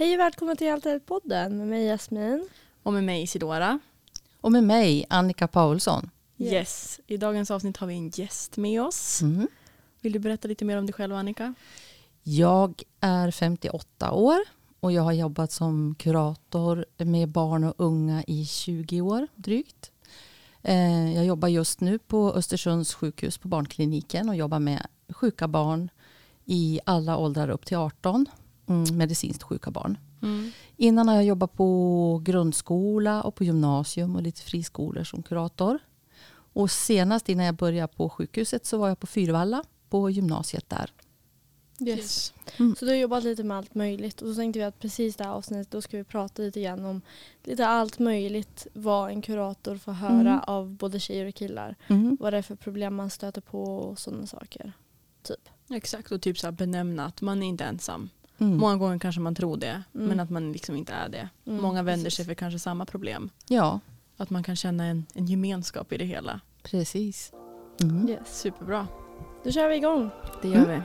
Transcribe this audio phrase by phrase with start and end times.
[0.00, 2.48] Hej och välkommen till Allt är podden med mig Jasmin.
[2.82, 3.78] Och med mig Isidora.
[4.40, 6.10] Och med mig, Annika Paulsson.
[6.38, 6.52] Yes.
[6.52, 7.00] yes.
[7.06, 9.22] I dagens avsnitt har vi en gäst med oss.
[9.22, 9.48] Mm.
[10.00, 11.54] Vill du berätta lite mer om dig själv Annika?
[12.22, 14.38] Jag är 58 år
[14.80, 19.92] och jag har jobbat som kurator med barn och unga i 20 år drygt.
[20.62, 25.90] Eh, jag jobbar just nu på Östersunds sjukhus på barnkliniken och jobbar med sjuka barn
[26.44, 28.26] i alla åldrar upp till 18 mm,
[28.68, 29.98] medicinskt sjuka barn.
[30.22, 30.50] Mm.
[30.76, 35.78] Innan har jag jobbat på grundskola och på gymnasium och lite friskolor som kurator.
[36.52, 40.92] Och senast innan jag började på sjukhuset så var jag på Fyrvalla på gymnasiet där.
[41.80, 42.34] Yes.
[42.56, 42.76] Mm.
[42.76, 45.24] Så du har jobbat lite med allt möjligt och så tänkte vi att precis det
[45.24, 47.00] här avsnittet då ska vi prata lite grann om
[47.44, 50.40] lite allt möjligt vad en kurator får höra mm.
[50.46, 51.76] av både tjejer och killar.
[51.86, 52.16] Mm.
[52.20, 54.72] Vad det är för problem man stöter på och sådana saker.
[55.22, 55.48] Typ.
[55.70, 58.10] Exakt och typ så benämna att man är inte ensam.
[58.38, 58.56] Mm.
[58.56, 60.06] Många gånger kanske man tror det mm.
[60.08, 61.28] men att man liksom inte är det.
[61.46, 61.62] Mm.
[61.62, 63.30] Många vänder sig för kanske samma problem.
[63.48, 63.80] Ja.
[64.16, 66.40] Att man kan känna en, en gemenskap i det hela.
[66.62, 67.32] Precis.
[67.82, 68.08] Mm.
[68.08, 68.40] Yes.
[68.40, 68.86] Superbra.
[69.44, 70.10] Då kör vi igång.
[70.42, 70.80] Det gör vi.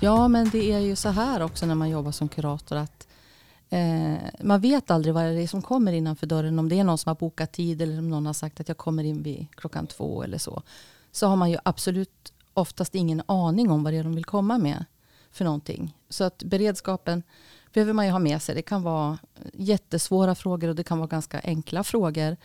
[0.00, 2.97] Ja, men det är ju så här också när man jobbar som kurator att
[3.70, 6.58] Eh, man vet aldrig vad det är som kommer innanför dörren.
[6.58, 8.76] Om det är någon som har bokat tid eller om någon har sagt att jag
[8.76, 10.62] kommer in vid klockan två eller så.
[11.12, 14.58] Så har man ju absolut oftast ingen aning om vad det är de vill komma
[14.58, 14.84] med
[15.30, 15.96] för någonting.
[16.08, 17.22] Så att beredskapen
[17.72, 18.54] behöver man ju ha med sig.
[18.54, 19.18] Det kan vara
[19.52, 22.36] jättesvåra frågor och det kan vara ganska enkla frågor.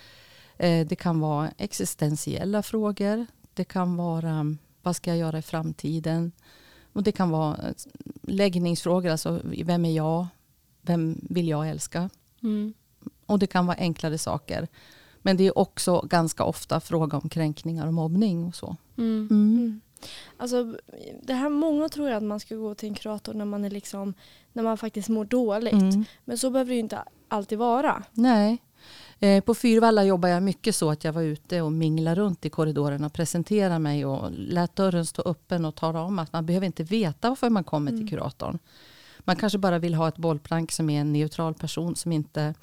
[0.58, 3.26] Eh, det kan vara existentiella frågor.
[3.54, 6.32] Det kan vara vad ska jag göra i framtiden?
[6.94, 7.74] Och det kan vara eh,
[8.22, 10.28] läggningsfrågor, alltså vem är jag?
[10.84, 12.10] Vem vill jag älska?
[12.44, 12.74] Mm.
[13.26, 14.68] Och det kan vara enklare saker.
[15.22, 18.76] Men det är också ganska ofta fråga om kränkningar och mobbning och så.
[18.98, 19.28] Mm.
[19.32, 19.58] Mm.
[19.58, 19.82] mm.
[20.38, 20.78] Alltså,
[21.22, 24.14] det här, många tror att man ska gå till en kurator när man, är liksom,
[24.54, 25.74] när man faktiskt mår dåligt.
[25.74, 26.06] Mm.
[26.26, 28.04] Men så behöver det ju inte alltid vara.
[28.12, 28.58] Nej.
[29.20, 32.50] Eh, på Fyrvalla jobbar jag mycket så att jag var ute och minglade runt i
[32.50, 36.66] korridoren och presenterade mig och lät dörren stå öppen och tala om att man behöver
[36.66, 38.10] inte veta varför man kommer till mm.
[38.10, 38.60] kuratorn.
[39.24, 42.54] Man kanske bara vill ha ett bollplank som är en neutral person som inte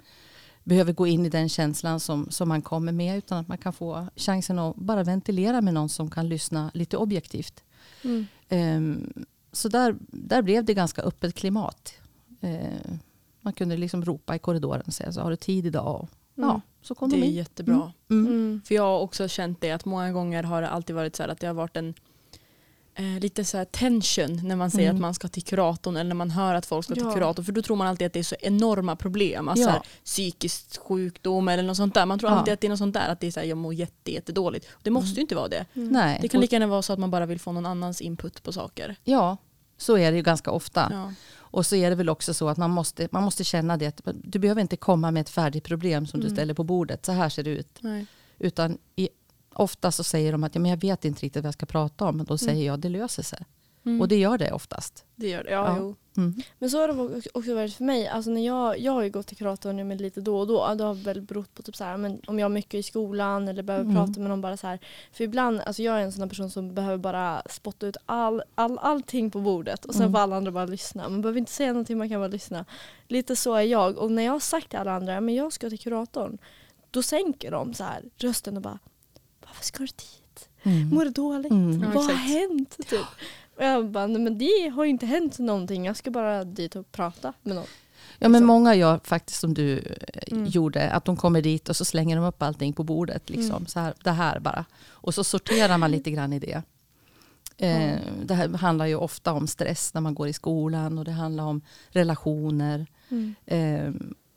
[0.65, 3.73] behöver gå in i den känslan som, som man kommer med utan att man kan
[3.73, 7.65] få chansen att bara ventilera med någon som kan lyssna lite objektivt.
[8.05, 8.27] Mm.
[8.49, 11.95] Um, så där, där blev det ganska öppet klimat.
[12.45, 12.97] Uh,
[13.41, 16.09] man kunde liksom ropa i korridoren och säga så har du tid idag?
[16.37, 16.49] Mm.
[16.49, 17.33] Ja, så kom det de in.
[17.33, 17.93] är jättebra.
[18.11, 18.27] Mm.
[18.27, 18.63] mm.
[18.65, 21.31] För jag har också känt det att många gånger har det alltid varit så här
[21.31, 21.95] att det har varit en
[23.01, 24.97] eh, lite så tension när man säger mm.
[24.97, 27.05] att man ska till kuratorn eller när man hör att folk ska ja.
[27.05, 27.45] till kuratorn.
[27.45, 29.49] För då tror man alltid att det är så enorma problem.
[29.49, 29.83] Alltså ja.
[30.05, 32.07] psykisk sjukdom eller något sånt där.
[32.07, 32.39] Man tror ja.
[32.39, 33.09] alltid att det är något sånt där.
[33.09, 34.67] Att det är så här, jag mår jätte, jättedåligt.
[34.83, 35.15] Det måste mm.
[35.15, 35.67] ju inte vara det.
[35.75, 35.89] Mm.
[35.89, 36.19] Nej.
[36.23, 38.53] Det kan lika gärna vara så att man bara vill få någon annans input på
[38.53, 38.97] saker.
[39.05, 39.37] Ja,
[39.79, 41.15] så är det ju ganska ofta.
[41.53, 44.01] Och så är det väl också så att man måste, man måste känna det.
[44.05, 46.29] Du behöver inte komma med ett färdigt problem som mm.
[46.29, 47.07] du ställer på bordet.
[47.07, 47.79] Så här ser det ut.
[47.81, 48.07] Nej.
[48.39, 49.09] Utan i
[49.55, 52.05] ofta så säger de att ja, men jag vet inte riktigt vad jag ska prata
[52.05, 52.17] om.
[52.17, 52.67] Men då säger mm.
[52.67, 53.47] jag det löser sig.
[53.85, 54.01] Mm.
[54.01, 55.05] Och det gör det oftast.
[55.17, 55.95] Det gör det, ja, ja.
[56.17, 56.35] Mm.
[56.59, 58.09] Men så har det också varit för mig.
[58.09, 60.75] Alltså när jag, jag har ju gått till kuratorn med lite då och då.
[60.75, 63.49] Det har väl berott på typ så här, men om jag har mycket i skolan
[63.49, 63.97] eller behöver mm.
[63.97, 64.79] prata med någon bara så här.
[65.13, 68.79] För ibland, alltså jag är en sån person som behöver bara spotta ut all, all,
[68.79, 70.13] allting på bordet och sen mm.
[70.13, 71.09] får alla andra bara lyssna.
[71.09, 72.65] Man behöver inte säga någonting, man kan bara lyssna.
[73.09, 73.99] Lite så är jag.
[73.99, 76.39] Och när jag har sagt till alla andra, men jag ska till kuratorn.
[76.91, 78.79] Då sänker de så här rösten och bara
[79.51, 80.49] varför ska du dit?
[80.63, 80.89] Mm.
[80.89, 81.53] Mår du dåligt?
[81.53, 81.93] Mm.
[81.93, 82.77] Vad har hänt?
[82.89, 83.07] Typ.
[83.57, 85.85] Och jag bara, men det har ju inte hänt någonting.
[85.85, 87.67] Jag ska bara dit och prata med någon.
[88.19, 90.47] Ja men många gör faktiskt som du eh, mm.
[90.47, 90.91] gjorde.
[90.91, 93.31] Att de kommer dit och så slänger de upp allting på bordet.
[93.31, 93.57] Liksom.
[93.57, 93.67] Mm.
[93.67, 94.65] Så här, det här bara.
[94.91, 96.63] Och så sorterar man lite grann i det.
[97.57, 100.99] Eh, det här handlar ju ofta om stress när man går i skolan.
[100.99, 102.87] Och det handlar om relationer.
[103.09, 103.35] Mm.
[103.47, 103.93] Eh,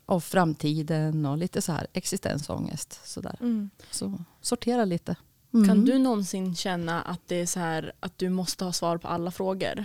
[0.06, 3.00] och framtiden och lite så här existensångest.
[3.04, 3.36] Så, där.
[3.40, 3.70] Mm.
[3.90, 5.16] så sortera lite.
[5.54, 5.68] Mm.
[5.68, 9.08] Kan du någonsin känna att det är så här att du måste ha svar på
[9.08, 9.84] alla frågor?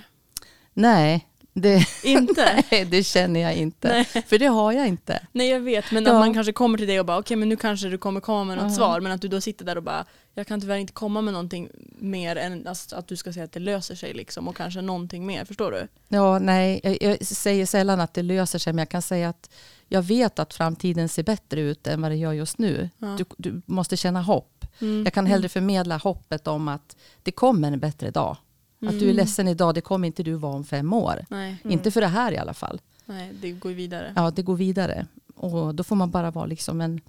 [0.73, 2.63] Nej, det, inte?
[2.71, 3.87] nej, det känner jag inte.
[3.87, 4.23] Nej.
[4.27, 5.27] För det har jag inte.
[5.31, 6.11] Nej jag vet men ja.
[6.11, 8.19] att man kanske kommer till dig och bara okej okay, men nu kanske du kommer
[8.21, 8.75] komma med något uh -huh.
[8.75, 10.05] svar men att du då sitter där och bara
[10.39, 11.69] jag kan tyvärr inte komma med någonting
[11.99, 15.45] mer än att du ska säga att det löser sig liksom och kanske någonting mer,
[15.45, 15.87] förstår du?
[16.07, 19.49] Ja, nej, jag, jag säger sällan att det löser sig men jag kan säga att
[19.87, 22.89] jag vet att framtiden ser bättre ut än vad det gör just nu.
[22.97, 23.17] Ja.
[23.17, 24.65] Du, du, måste känna hopp.
[24.79, 25.03] Mm.
[25.03, 25.49] Jag kan hellre mm.
[25.49, 28.37] förmedla hoppet om att det kommer en bättre dag.
[28.81, 28.93] Mm.
[28.93, 29.15] Att du är mm.
[29.15, 31.25] ledsen idag, det kommer inte du vara om fem år.
[31.29, 31.57] Nej.
[31.63, 32.81] Inte för det här i alla fall.
[33.05, 34.13] Nej, det går vidare.
[34.15, 35.07] Ja, det går vidare.
[35.35, 37.01] Och då får man bara vara liksom en,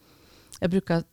[0.60, 1.04] jag brukar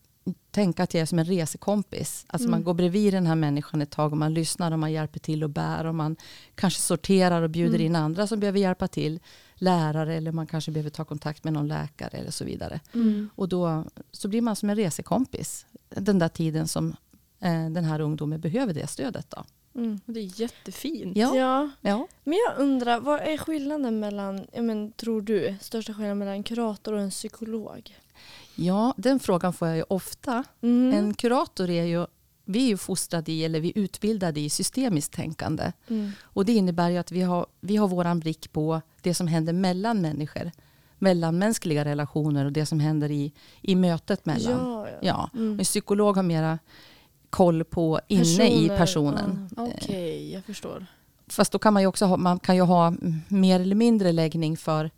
[0.51, 2.25] tänka att jag är som en resekompis.
[2.27, 5.19] Alltså man går bredvid den här människan ett tag och man lyssnar och man hjälper
[5.19, 6.15] till och bär och man
[6.55, 9.19] kanske sorterar och bjuder in andra som behöver hjälpa till.
[9.55, 12.79] Lärare eller man kanske behöver ta kontakt med någon läkare eller så vidare.
[12.93, 13.29] Mm.
[13.35, 16.95] Och då så blir man som en resekompis den där tiden som
[17.39, 19.29] eh, den här ungdomen behöver det stödet.
[19.29, 19.43] Då.
[19.77, 19.99] Mm.
[20.05, 21.17] Det är jättefint.
[21.17, 21.35] Ja.
[21.35, 21.69] Ja.
[21.81, 22.07] Ja.
[22.23, 26.93] Men jag undrar, vad är skillnaden mellan, men, tror du, största skillnaden mellan en kurator
[26.93, 27.95] och en psykolog?
[28.57, 30.43] Ja, den frågan får jag ju ofta.
[30.61, 30.93] Mm.
[30.97, 32.05] En kurator är ju,
[32.45, 35.71] vi är ju fostrade i, eller vi är utbildade i systemiskt tänkande.
[35.87, 36.11] Mm.
[36.21, 39.53] Och det innebär ju att vi har, vi har våran blick på det som händer
[39.53, 40.51] mellan människor.
[40.99, 44.51] Mellanmänskliga relationer och det som händer i, i mötet mellan.
[44.51, 44.97] Ja, ja.
[45.01, 45.29] Ja.
[45.33, 45.59] Mm.
[45.59, 46.59] En psykolog har mera
[47.29, 49.49] koll på inne i Personer, personen.
[49.57, 50.85] Okej, jag förstår.
[51.27, 52.93] Fast då kan man ju också ha, man kan ju ha
[53.27, 54.91] mer eller mindre läggning för,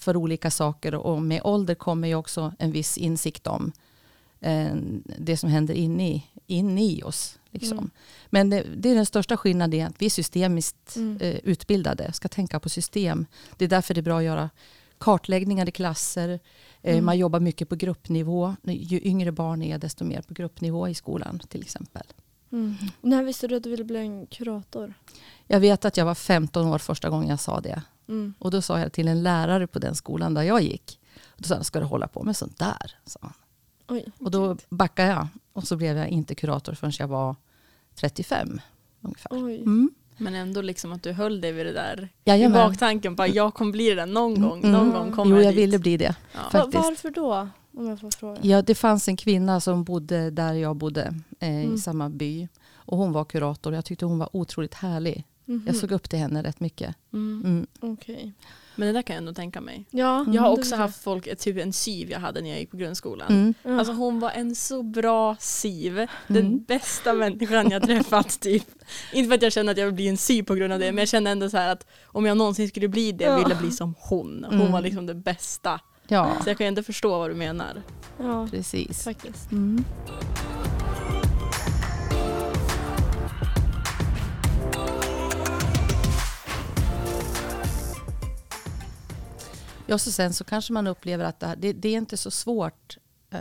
[0.00, 0.94] för olika saker.
[0.94, 3.72] Och med ålder kommer ju också en viss insikt om
[4.40, 4.74] eh,
[5.18, 7.38] det som händer inne i, inne i oss.
[7.50, 7.78] Liksom.
[7.78, 7.90] Mm.
[8.26, 11.16] Men det, det är den största skillnaden, att vi är systemiskt Mm.
[11.20, 13.26] eh, utbildade, ska tänka på system.
[13.56, 14.50] Det är därför det är bra att göra
[14.98, 16.28] kartläggningar i klasser.
[16.28, 17.04] Eh, Mm.
[17.04, 18.54] Man jobbar mycket på gruppnivå.
[18.64, 22.02] Ju yngre barn är, desto mer på gruppnivå i skolan till exempel.
[22.52, 22.74] Mm.
[23.00, 24.94] När visste du att du ville bli en kurator?
[25.46, 27.82] Jag vet att jag var 15 år första gången jag sa det.
[28.10, 28.34] Mm.
[28.38, 31.00] Och då sa jag till en lärare på den skolan där jag gick.
[31.36, 32.96] Då sa han, ska du hålla på med sånt där?
[33.06, 33.32] Sa han.
[33.88, 34.04] Oj.
[34.18, 35.26] Och då backade jag.
[35.52, 37.36] Och så blev jag inte kurator förrän jag var
[37.94, 38.60] 35
[39.00, 39.28] ungefär.
[39.44, 39.56] Oj.
[39.56, 39.90] Mm.
[40.16, 42.60] Men ändå liksom att du höll dig vid det där Jajamän.
[42.60, 44.58] i baktanken på att jag kommer bli det där någon gång.
[44.58, 44.72] Mm.
[44.72, 45.58] Någon gång kommer Jo, jag dit.
[45.62, 46.14] ville bli det.
[46.34, 46.40] Ja.
[46.50, 46.74] Faktiskt.
[46.84, 47.48] varför då?
[47.76, 48.38] Om jag får fråga.
[48.42, 51.74] Ja, det fanns en kvinna som bodde där jag bodde, eh, Mm.
[51.74, 52.48] i samma by.
[52.72, 53.74] Och hon var kurator.
[53.74, 55.24] Jag tyckte hon var otroligt härlig.
[55.50, 55.62] Mhm.
[55.66, 56.96] Jag såg upp till henne rätt mycket.
[57.12, 57.42] Mm.
[57.44, 57.66] Mm.
[57.92, 58.32] Okej.
[58.76, 59.84] Men det där kan jag ändå tänka mig.
[59.90, 62.76] Ja, Jag har också haft folk, typ en syv jag hade när jag gick på
[62.76, 63.28] grundskolan.
[63.32, 63.54] Mm.
[63.62, 63.78] jag.
[63.78, 65.94] Alltså hon var en så bra siv.
[66.28, 66.64] Den Mm.
[66.64, 68.64] bästa människan jag träffat typ.
[69.12, 70.92] Inte för att jag känner att jag vill bli en syv på grund av det
[70.92, 73.36] men jag kände ändå så här att om jag någonsin skulle bli det Ja.
[73.38, 74.44] ville jag bli som hon.
[74.50, 74.72] Hon Mm.
[74.72, 75.80] var liksom det bästa.
[76.08, 77.82] Ja, Så jag kan ju ändå förstå vad du menar.
[78.18, 79.04] ja, precis.
[79.04, 79.48] faktiskt.
[89.90, 92.30] Ja, så sen så kanske man upplever att det, här, det, det är inte så
[92.30, 92.98] svårt
[93.30, 93.40] eh,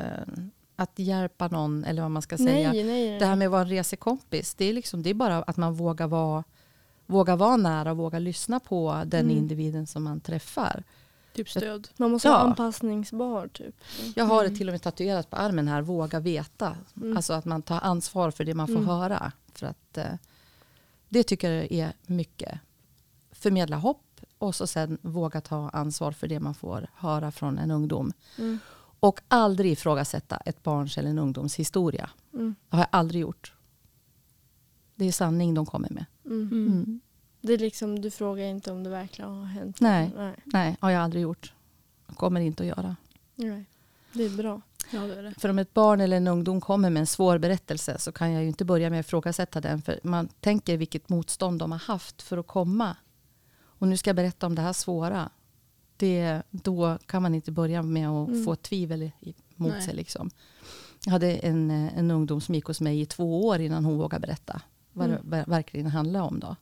[0.75, 2.71] att hjälpa någon, eller vad man ska säga.
[2.71, 3.19] Nej, nej, nej.
[3.19, 5.73] Det här med att vara en resekompis, det är, liksom, det är bara att man
[5.73, 6.43] vågar vara,
[7.05, 9.37] vågar vara nära och våga lyssna på den Mm.
[9.37, 10.83] individen som man träffar.
[11.33, 11.87] Typ stöd.
[11.97, 12.31] Man måste Ja.
[12.31, 13.75] vara anpassningsbar typ.
[14.15, 14.57] Jag har det Mm.
[14.57, 16.75] till och med tatuerat på armen här, våga veta.
[16.97, 17.17] Mm.
[17.17, 18.87] Alltså att man tar ansvar för det man får Mm.
[18.87, 19.31] höra.
[19.53, 20.05] För att eh,
[21.09, 22.59] det tycker jag är mycket.
[23.31, 24.03] Förmedla hopp
[24.39, 28.13] och så sen våga ta ansvar för det man får höra från en ungdom.
[28.37, 28.59] Mm.
[28.99, 32.09] Och aldrig ifrågasätta ett barns eller en ungdoms historia.
[32.33, 32.55] Mm.
[32.69, 33.53] Det har jag aldrig gjort.
[34.95, 36.05] Det är sanning de kommer med.
[36.25, 36.47] Mm.
[36.51, 37.01] Mm.
[37.41, 39.79] Det är liksom, du frågar inte om det verkligen har hänt.
[39.79, 40.11] Nej.
[40.15, 40.35] Nej.
[40.45, 41.53] Nej, har jag aldrig gjort.
[42.15, 42.95] Kommer inte att göra.
[43.35, 43.65] nej.
[44.13, 44.61] Det är bra.
[44.91, 45.33] Ja det är det.
[45.37, 48.41] För om ett barn eller en ungdom kommer med en svår berättelse så kan jag
[48.41, 49.81] ju inte börja med att ifrågasätta den.
[49.81, 52.95] För man tänker vilket motstånd de har haft för att komma.
[53.79, 55.29] Och nu ska jag berätta om det här svåra.
[55.97, 58.45] Det, då kan man inte börja med att Mm.
[58.45, 59.11] få tvivel
[59.55, 59.81] mot Nej.
[59.81, 59.95] sig.
[59.95, 60.29] Liksom.
[61.05, 63.97] Jag hade en, eh, en ungdom som gick hos mig i två år innan hon
[63.97, 64.61] vågade berätta
[64.93, 65.19] vad Mm.
[65.23, 66.39] det ver- verkligen handlade om.
[66.39, 66.55] Då.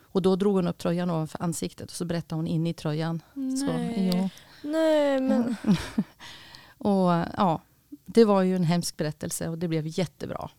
[0.00, 3.22] Och då drog hon upp tröjan ovanför ansiktet och så berättade hon in i tröjan.
[3.34, 4.10] Så, Nej.
[4.14, 4.28] jo.
[4.70, 5.56] Nej, men
[6.78, 7.60] Och ja,
[8.06, 10.50] det var ju en hemsk berättelse och det blev jättebra.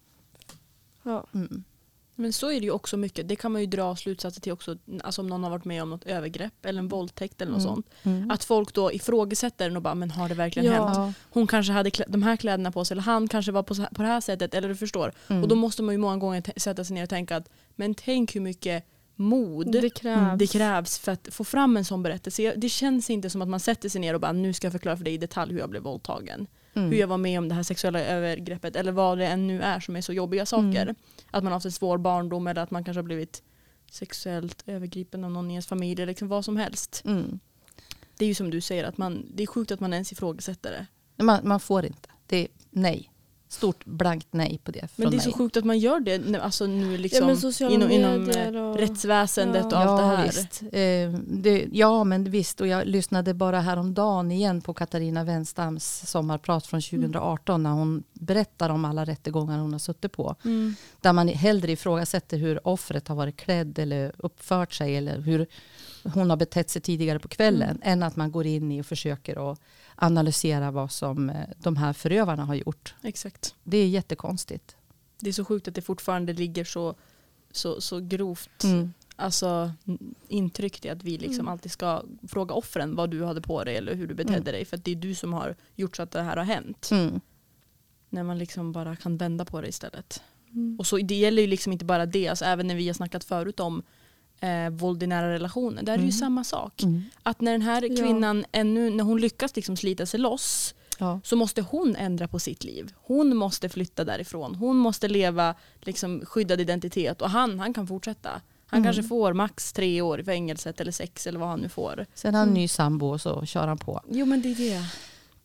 [1.04, 1.26] ja.
[1.34, 1.64] Mm.
[2.24, 3.28] Men så är det ju också mycket.
[3.28, 4.78] Det kan man ju dra slutsatser till också.
[5.04, 7.76] Alltså om någon har varit med om något övergrepp eller en våldtäkt eller något Mm.
[7.76, 7.90] sånt.
[8.04, 8.32] Mm.
[8.32, 10.88] Att folk då ifrågasätter den och bara men har det verkligen Ja.
[10.88, 11.18] hänt?
[11.30, 14.08] Hon kanske hade de här kläderna på sig eller han kanske var på, på det
[14.08, 14.54] här sättet.
[14.54, 15.14] Eller du förstår.
[15.28, 15.42] Mm.
[15.44, 18.36] Och då måste man ju många gånger sätta sig ner och tänka att men tänk
[18.36, 20.40] hur mycket mod Det krävs.
[20.40, 22.54] det krävs för att få fram en sån berättelse.
[22.58, 24.98] Det känns inte som att man sätter sig ner och bara nu ska jag förklara
[24.98, 26.48] för dig i detalj hur jag blev våldtagen.
[26.76, 26.90] Mm.
[26.92, 29.80] Hur jag var med om det här sexuella övergreppet eller vad det än nu är
[29.80, 30.82] som är så jobbiga saker.
[30.82, 30.96] Mm.
[31.32, 33.44] Att man har haft en svår barndom eller att man kanske har blivit
[33.92, 37.02] sexuellt övergripen av någon i ens familj eller liksom vad som helst.
[37.06, 37.40] Mm.
[38.18, 40.72] Det är ju som du säger, att man, det är sjukt att man ens ifrågasätter
[40.72, 41.24] det.
[41.24, 42.10] Man, man får inte.
[42.28, 43.10] Det är nej.
[43.54, 45.26] Stort blankt nej på det Men det är mig.
[45.26, 48.28] så sjukt att man gör det nu- alltså nu liksom ja, inom, inom
[48.70, 48.78] och...
[48.80, 49.78] rättsväsendet Ja.
[49.86, 50.26] och allt det ja, här.
[50.26, 50.62] Visst.
[50.62, 52.62] Eh, det, ja, men visst.
[52.62, 58.70] Och jag lyssnade bara häromdagen igen på Katarina Wenstams sommarprat från 2018 när hon berättar
[58.70, 60.36] om alla rättegångar hon har suttit på.
[60.46, 60.76] Mm.
[61.02, 65.48] Där man hellre ifrågasätter hur offret har varit klädd eller uppfört sig eller hur
[66.14, 67.80] hon har betett sig tidigare på kvällen Mm.
[67.84, 69.60] än att man går in i och försöker att
[69.96, 72.96] analysera vad som eh, de här förövarna har gjort.
[73.02, 73.56] Exakt.
[73.64, 74.76] Det är jättekonstigt.
[75.20, 76.96] Det är så sjukt att det fortfarande ligger så,
[77.52, 78.94] så, så grovt Mm.
[79.16, 81.48] alltså, n- intryck i att vi liksom Mm.
[81.52, 84.44] alltid ska fråga offren vad du hade på dig eller hur du betedde Mm.
[84.54, 84.66] dig.
[84.66, 86.90] För att det är du som har gjort så att det här har hänt.
[86.92, 87.22] Mm.
[88.10, 90.22] När man liksom bara kan vända på det istället.
[90.54, 90.80] Mm.
[90.80, 93.24] Och så, det gäller ju liksom inte bara det, alltså, även när vi har snackat
[93.24, 93.84] förut om
[94.44, 95.84] eh, våld i nära relationer.
[95.84, 96.20] Där är det ju Mm.
[96.20, 96.84] samma sak.
[96.84, 97.04] Mm.
[97.24, 98.04] Att när den här Ja.
[98.04, 101.20] kvinnan ännu, när hon lyckas liksom slita sig loss Ja.
[101.24, 102.94] så måste hon ändra på sitt liv.
[102.96, 104.56] Hon måste flytta därifrån.
[104.56, 108.30] Hon måste leva liksom, skyddad identitet och han, han kan fortsätta.
[108.68, 108.84] Han Mm.
[108.84, 112.06] kanske får max tre år i fängelset eller sex eller vad han nu får.
[112.14, 112.62] Sen har han en Mm.
[112.62, 114.02] ny sambo och så kör han på.
[114.10, 114.86] Jo men det är det.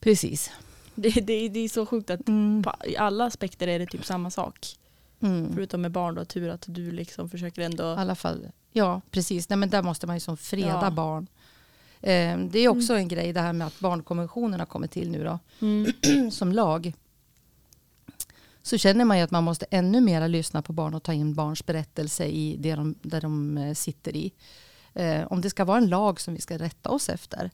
[0.00, 0.50] Precis.
[0.94, 2.62] Det, det, det är så sjukt att Mm.
[2.62, 4.66] på, i alla aspekter är det typ samma sak.
[5.20, 5.52] Mm.
[5.54, 7.82] Förutom med barn då, tur att du liksom försöker ändå...
[7.84, 9.48] I alla fall, ja precis.
[9.48, 10.90] Nej, men där måste man ju som freda Ja.
[10.90, 11.26] barn.
[12.00, 15.24] Eh, det är också en grej det här med att barnkonventionen har kommit till nu
[15.24, 16.30] då, Mm.
[16.30, 16.92] som lag.
[18.62, 21.34] Så känner man ju att man måste ännu mer lyssna på barn och ta in
[21.34, 24.32] barns berättelse i det de, där de eh, sitter i.
[24.94, 27.50] Eh, om det ska vara en lag som vi ska rätta oss efter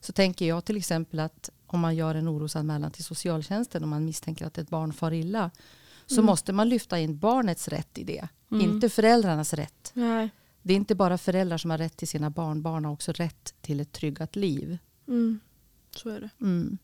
[0.00, 4.04] så tänker jag till exempel att om man gör en orosanmälan till socialtjänsten och man
[4.04, 5.50] misstänker att ett barn far illa
[6.10, 6.26] så Mm.
[6.26, 8.70] måste man lyfta in barnets rätt i det, Mm.
[8.70, 9.90] inte föräldrarnas rätt.
[9.94, 10.30] Nej.
[10.62, 13.54] Det är inte bara föräldrar som har rätt till sina barn, barn har också rätt
[13.60, 14.78] till ett tryggat liv.
[15.08, 15.40] Mm.
[15.96, 16.30] Så är det.
[16.40, 16.78] Mm.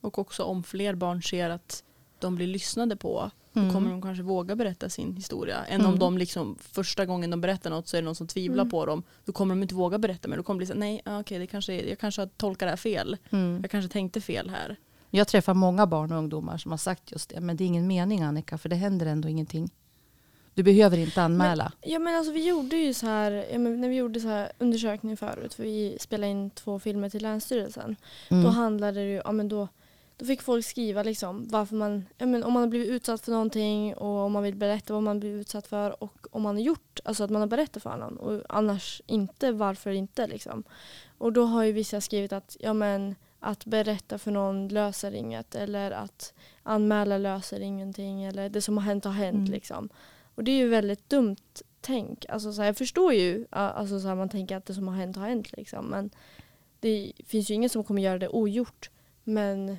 [0.00, 1.84] Och också om fler barn ser att
[2.18, 3.68] de blir lyssnade på Mm.
[3.68, 5.64] då kommer de kanske våga berätta sin historia.
[5.64, 5.92] Än Mm.
[5.92, 8.70] om de liksom första gången de berättar något så är det någon som tvivlar Mm.
[8.70, 9.02] på dem.
[9.24, 10.36] Då kommer de inte våga berätta mer.
[10.36, 12.66] Då kommer de bli så nej ah, okej det kanske, är- jag kanske har tolkat
[12.66, 13.16] det här fel.
[13.30, 13.58] Mm.
[13.62, 14.76] Jag kanske tänkte fel här.
[15.14, 17.40] Jag träffar många barn och ungdomar som har sagt just det.
[17.40, 19.70] Men det är ingen mening Annika, för det händer ändå ingenting.
[20.54, 21.72] Du behöver inte anmäla.
[21.80, 24.52] Ja men alltså vi gjorde ju så här, ja, men när vi gjorde så här
[24.58, 27.96] undersökning förut, för vi spelade in två filmer till Länsstyrelsen.
[28.28, 28.44] Mm.
[28.44, 29.68] Då handlade det ju, ja men då,
[30.16, 33.32] då fick folk skriva liksom varför man, ja men om man har blivit utsatt för
[33.32, 36.62] någonting och om man vill berätta vad man blivit utsatt för och om man har
[36.62, 40.64] gjort, alltså att man har berättat för någon och annars inte, varför inte liksom.
[41.18, 45.54] Och då har ju vissa skrivit att, ja men att berätta för någon löser inget
[45.54, 46.32] eller att
[46.62, 49.50] anmäla löser ingenting eller det som har hänt har hänt Mm.
[49.52, 49.88] liksom.
[50.34, 51.36] Och det är ju väldigt dumt
[51.80, 52.26] tänk.
[52.28, 54.94] Alltså, så här, jag förstår ju alltså, så här, man tänker att det som har
[54.94, 55.86] hänt har hänt liksom.
[55.86, 56.10] Men
[56.80, 58.90] det finns ju ingen som kommer göra det ogjort.
[59.24, 59.76] Men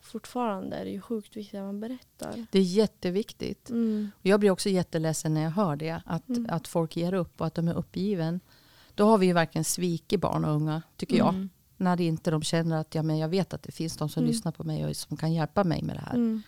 [0.00, 2.46] fortfarande är det ju sjukt viktigt att man berättar.
[2.50, 3.70] Det är jätteviktigt.
[3.70, 4.10] Mm.
[4.22, 6.02] Jag blir också jätteledsen när jag hör det.
[6.06, 6.46] Att, Mm.
[6.50, 8.40] att folk ger upp och att de är uppgiven.
[8.94, 11.48] Då har vi ju verkligen svikit barn och unga, tycker jag.
[11.80, 14.20] När det inte de känner att ja, men jag vet att det finns de som
[14.22, 14.32] Mm.
[14.32, 16.14] lyssnar på mig och som kan hjälpa mig med det här.
[16.14, 16.42] Mm.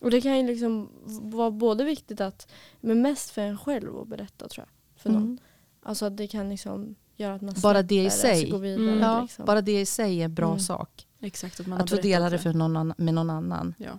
[0.00, 0.88] Och det kan ju liksom
[1.22, 2.50] vara både viktigt att,
[2.80, 5.00] men mest för en själv att berätta tror jag.
[5.02, 5.22] För någon.
[5.22, 5.38] Mm.
[5.82, 8.60] Alltså att det kan liksom göra att man Bara det i släpper sig.
[8.60, 8.88] vidare.
[8.88, 8.98] Mm.
[8.98, 9.44] Ja, liksom.
[9.44, 10.60] bara det i sig är en bra Mm.
[10.60, 11.06] sak.
[11.20, 13.74] Exakt, att man Att få dela det för någon annan, med någon annan.
[13.78, 13.90] Ja.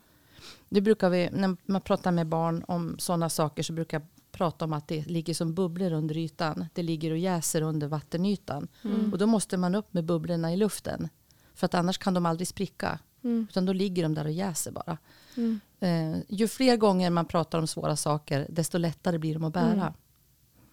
[0.70, 4.66] Det brukar vi, när man pratar med barn om sådana saker så brukar jag prata
[4.66, 6.66] om att det ligger som bubblor under ytan.
[6.74, 8.68] Det ligger och jäser under vattenytan.
[8.84, 9.12] Mm.
[9.12, 11.10] Och då måste man upp med bubblorna i luften.
[11.54, 13.00] För att annars kan de aldrig spricka.
[13.24, 13.48] Mm.
[13.50, 14.98] Utan då ligger de där och jäser bara.
[15.38, 15.60] Mm.
[15.80, 19.72] Eh, ju fler gånger man pratar om svåra saker desto lättare blir de att bära.
[19.74, 19.94] Mm.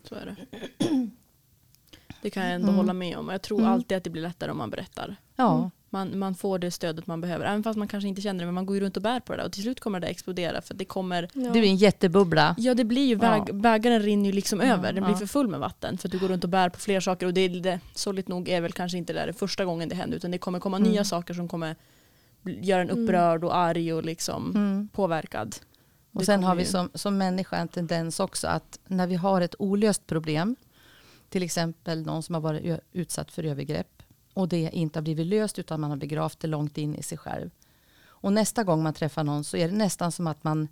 [0.04, 0.36] Så är det.
[2.22, 2.76] Det kan jag ändå Mm.
[2.76, 3.28] hålla med om.
[3.28, 3.72] Jag tror Mm.
[3.72, 5.16] alltid att det blir lättare om man berättar.
[5.36, 5.70] Ja, Mm.
[5.92, 7.44] Man, man får det stödet man behöver.
[7.44, 8.44] Även fast man kanske inte känner det.
[8.46, 9.46] Men man går ju runt och bär på det där.
[9.46, 10.62] Och till slut kommer det explodera.
[10.62, 11.28] För det kommer...
[11.32, 11.40] Ja.
[11.42, 12.54] det blir en jättebubbla.
[12.58, 13.52] Ja det blir ju, väg, Ja.
[13.52, 14.92] bägaren rinner ju liksom Ja, över.
[14.92, 15.98] Den blir för full med vatten.
[15.98, 17.26] För att du går runt och bär på fler saker.
[17.26, 19.94] Och det, är det sorgligt nog är väl kanske inte det där första gången det
[19.94, 20.16] händer.
[20.16, 20.90] Utan det kommer komma Mm.
[20.90, 21.76] nya saker som kommer
[22.44, 24.88] göra en upprörd och arg och liksom Mm.
[24.92, 25.56] påverkad.
[26.12, 29.40] Och Det sen har vi som, som människa en tendens också att när vi har
[29.40, 30.56] ett olöst problem,
[31.28, 34.02] till exempel någon som har varit utsatt för övergrepp
[34.34, 37.18] och det inte har blivit löst utan man har begravt det långt in i sig
[37.18, 37.50] själv.
[38.06, 40.68] Och nästa gång man träffar någon så är det nästan som att man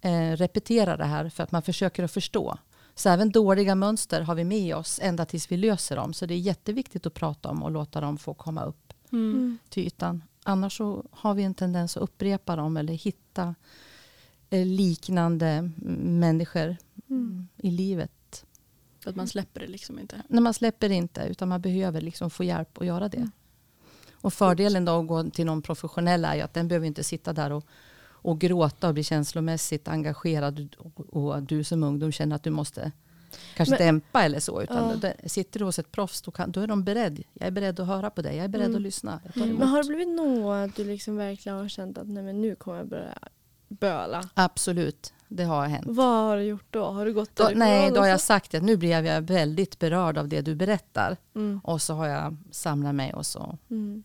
[0.00, 2.58] eh, repeterar det här för att man försöker att förstå.
[2.94, 6.12] Så även dåliga mönster har vi med oss ända tills vi löser dem.
[6.12, 9.58] Så det är jätteviktigt att prata om och låta dem få komma upp Mm.
[9.68, 10.22] till ytan.
[10.44, 13.54] Annars så har vi en tendens att upprepa dem eller hitta
[14.50, 15.72] eh, liknande mm,
[16.20, 16.76] människor
[17.10, 17.48] Mm.
[17.56, 18.10] i livet.
[19.02, 20.22] För att man släpper det liksom inte.
[20.28, 23.16] När man släpper inte utan man behöver liksom få hjälp att göra det.
[23.16, 23.30] Mm.
[24.12, 27.32] Och fördelen då att gå till någon professionell är ju att den behöver inte sitta
[27.32, 27.64] där och,
[28.02, 32.92] och gråta och bli känslomässigt engagerad och, och du som ungdom känner att du måste
[33.56, 34.62] kanske Men- dämpa eller så.
[34.62, 35.12] Utan Ja.
[35.28, 37.22] sitter du hos ett proffs då, kan, då är de beredd.
[37.32, 38.36] Jag är beredd att höra på dig.
[38.36, 38.76] Jag är beredd Mm.
[38.76, 39.20] att lyssna.
[39.36, 39.54] Mm.
[39.56, 42.54] Men har det blivit gång att du liksom verkligen har känt att nej, men nu
[42.54, 43.18] kommer jag börja
[43.68, 44.22] böla?
[44.34, 45.86] Absolut, det har hänt.
[45.86, 46.84] Vad har du gjort då?
[46.84, 49.78] Har du gått Då, därifrån nej, då har jag sagt att nu blev jag väldigt
[49.78, 51.16] berörd av det du berättar.
[51.34, 51.60] Mm.
[51.64, 54.02] Och så har jag samlat mig och så, Mm.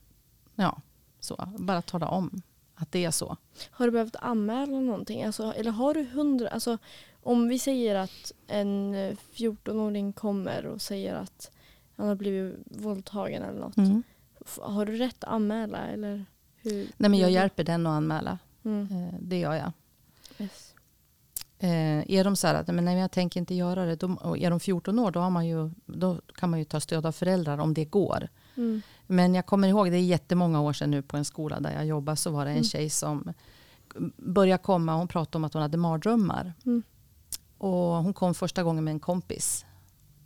[0.55, 0.81] ja.
[1.19, 2.41] Så, bara tala om
[2.75, 3.37] att det är så.
[3.71, 5.23] Har du behövt anmäla någonting?
[5.23, 6.77] Alltså, eller har du hundra, alltså,
[7.23, 8.95] om vi säger att en
[9.33, 11.51] 14-åring kommer och säger att
[11.95, 13.77] han har blivit våldtagen eller något.
[13.77, 14.03] Mm.
[14.61, 15.77] Har du rätt att anmäla?
[15.77, 16.25] Eller
[16.61, 16.87] hur?
[16.97, 18.39] Nej, men jag hjälper den att anmäla.
[18.65, 18.87] Mm.
[18.91, 19.71] Eh, det gör jag.
[20.37, 20.64] Yes.
[21.59, 24.37] Eh, är de så här att men nej, jag tänker inte göra det, då, och
[24.37, 27.11] är de 14 år då, har man ju, då kan man ju ta stöd av
[27.11, 28.27] föräldrar om det går.
[28.55, 28.81] Mm.
[29.07, 31.85] Men jag kommer ihåg, det är jättemånga år sedan nu på en skola där jag
[31.85, 32.63] jobbar, så var det en Mm.
[32.63, 33.33] tjej som
[34.17, 36.53] började komma, hon pratade om att hon hade mardrömmar.
[36.65, 36.83] Mm.
[37.57, 37.71] Och
[38.03, 39.65] hon kom första gången med en kompis.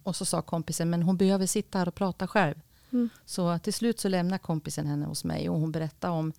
[0.03, 2.55] Och så sa kompisen, men hon behöver sitta här och prata själv.
[2.91, 3.09] Mm.
[3.25, 6.33] Så till slut så lämnade kompisen henne hos mig och hon berättade om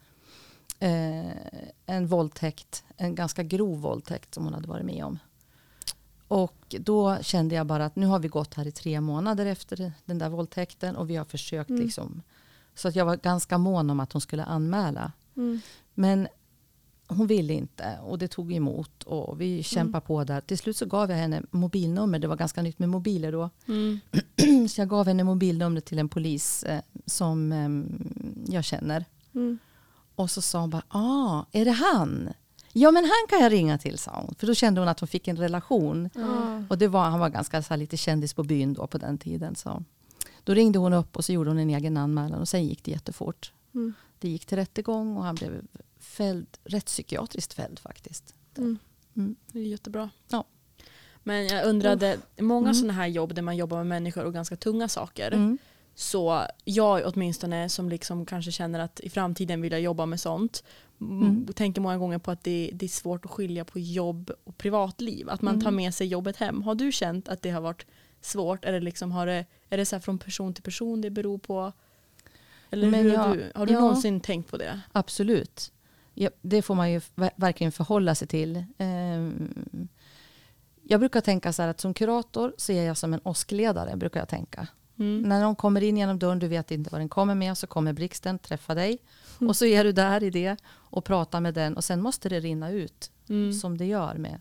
[0.81, 1.31] eh,
[1.87, 5.19] en våldtäkt, en ganska grov våldtäkt som hon hade varit med om.
[6.29, 9.93] Och då kände jag bara att nu har vi gått här i tre månader efter
[10.05, 11.83] den där våldtäkten och vi har försökt Mm.
[11.83, 12.23] liksom.
[12.75, 15.13] Så att jag var ganska mån om att hon skulle anmäla.
[15.37, 15.61] Mm.
[15.95, 16.29] Men
[17.07, 20.41] hon ville inte och det tog emot och vi kämpade på där.
[20.41, 22.19] Till slut så gav jag henne mobilnummer.
[22.19, 23.51] Det var ganska nytt med mobiler då.
[23.69, 24.01] Mm.
[24.69, 29.05] Så jag gav henne mobilnumret till en polis eh, som eh, jag känner.
[29.35, 29.59] Mm.
[30.21, 32.33] Och så sa hon bara, ah, är det han?
[32.73, 34.35] Ja men han kan jag ringa till, sa hon.
[34.39, 36.11] För då kände hon att hon fick en relation.
[36.15, 36.63] Ja.
[36.69, 39.19] Och det var, han var ganska så här, lite kändis på byn då på den
[39.19, 39.57] tiden.
[39.57, 39.85] Så.
[40.45, 42.91] Då ringde hon upp och så gjorde hon en egen anmälan och sen gick det
[42.91, 43.53] jättefort.
[43.75, 43.95] Mm.
[44.19, 45.63] Det gick till rättegång och han blev
[45.99, 48.35] fälld, rättspsykiatriskt fälld faktiskt.
[48.57, 48.79] Mm.
[49.17, 49.37] Mm.
[49.53, 50.11] Det är jättebra.
[50.29, 50.45] Ja.
[51.23, 52.75] Men jag undrade, många Mm.
[52.75, 55.57] sådana här jobb där man jobbar med människor och ganska tunga saker.
[56.01, 56.05] Mm.
[56.05, 60.65] Så jag åtminstone som liksom kanske känner att i framtiden vill jag jobba med sånt.
[61.01, 61.47] Mm.
[61.55, 65.31] Tänker många gånger på att det, det är svårt att skilja på jobb och privatliv.
[65.31, 65.65] Att man Mm.
[65.65, 66.63] tar med sig jobbet hem.
[66.63, 67.87] Har du känt att det har varit
[68.21, 68.65] svårt?
[68.65, 71.73] Eller liksom har det, är det så här från person till person det beror på?
[72.71, 73.81] Eller Men jag- har du, har du ja.
[73.81, 74.81] någonsin tänkt på det?
[74.93, 75.73] Absolut.
[76.15, 78.65] Ja, det får man ju ver- verkligen förhålla sig till.
[78.79, 79.89] Ehm,
[80.83, 83.97] jag brukar tänka så här att som kurator så är jag som en åskledare.
[83.97, 84.69] Brukar jag tänka.
[85.01, 85.23] Mm.
[85.23, 87.93] När någon kommer in genom dörren, du vet inte vad den kommer med, så kommer
[87.93, 88.99] blixten träffa dig.
[89.41, 89.49] Mm.
[89.49, 92.41] Och så är du där i det och pratar med den och sen måste det
[92.41, 93.53] rinna ut Mm.
[93.53, 94.41] som det gör med.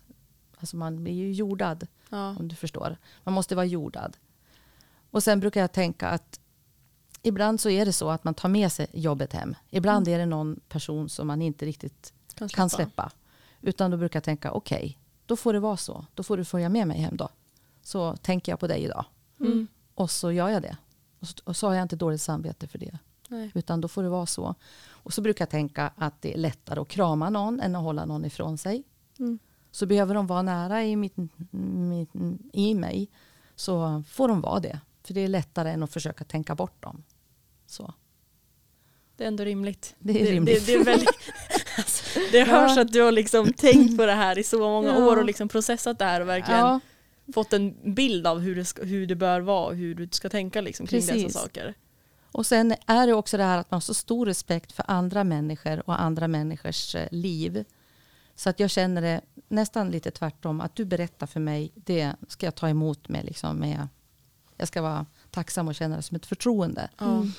[0.60, 2.36] Alltså man blir ju jordad Ja.
[2.40, 2.98] om du förstår.
[3.24, 4.18] Man måste vara jordad.
[5.12, 6.40] Och sen brukar jag tänka att
[7.22, 9.56] ibland så är det så att man tar med sig jobbet hem.
[9.70, 13.12] Ibland är det någon person som man inte riktigt Kan kan släppa.
[13.62, 16.06] Utan då brukar jag tänka, okej, då får det vara så.
[16.14, 17.30] Då får du följa med mig hem då.
[17.84, 19.06] Så tänker jag på dig idag.
[19.40, 19.68] Mm.
[20.00, 20.78] Och så gör jag det.
[21.20, 23.00] Och så, och så har jag inte dåligt samvete för det.
[23.28, 23.52] Nej.
[23.54, 24.56] Utan då får det vara så.
[24.90, 28.06] Och så brukar jag tänka att det är lättare att krama någon än att hålla
[28.06, 28.84] någon ifrån sig.
[29.20, 29.40] Mm.
[29.72, 31.14] Så behöver de vara nära i, mitt,
[31.52, 32.10] mitt,
[32.54, 33.10] i mig
[33.56, 34.80] så får de vara det.
[35.04, 37.04] För det är lättare än att försöka tänka bort dem.
[37.66, 37.94] Så.
[39.16, 39.96] Det är ändå rimligt.
[40.00, 40.66] Det är rimligt.
[40.66, 41.10] Det, det, är väldigt,
[41.78, 45.08] alltså, det hörs att du har liksom tänkt på det här i så många Ja.
[45.08, 46.80] år och liksom processat det här och verkligen Ja,
[47.34, 50.30] fått en bild av hur det, ska, hur det bör vara och hur du ska
[50.30, 51.24] tänka liksom kring Precis.
[51.24, 51.74] dessa saker.
[52.32, 55.24] och sen är det också det här att man har så stor respekt för andra
[55.24, 57.64] människor och andra människors eh, liv.
[58.36, 60.62] Så att jag känner det nästan lite tvärtom.
[60.62, 63.26] Att du berättar för mig, det ska jag ta emot med.
[63.26, 63.88] Liksom med
[64.60, 66.90] jag ska vara tacksam och känna det som ett förtroende.
[67.02, 67.32] Mm.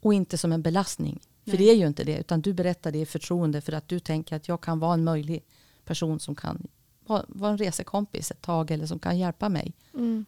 [0.00, 1.20] Och inte som en belastning.
[1.44, 1.58] För Nej.
[1.58, 2.18] det är ju inte det.
[2.18, 5.04] Utan du berättar det i förtroende för att du tänker att jag kan vara en
[5.04, 5.44] möjlig
[5.84, 6.68] person som kan
[7.10, 9.72] vara, vara en resekompis ett tag eller som kan hjälpa mig.
[9.94, 10.24] Mm.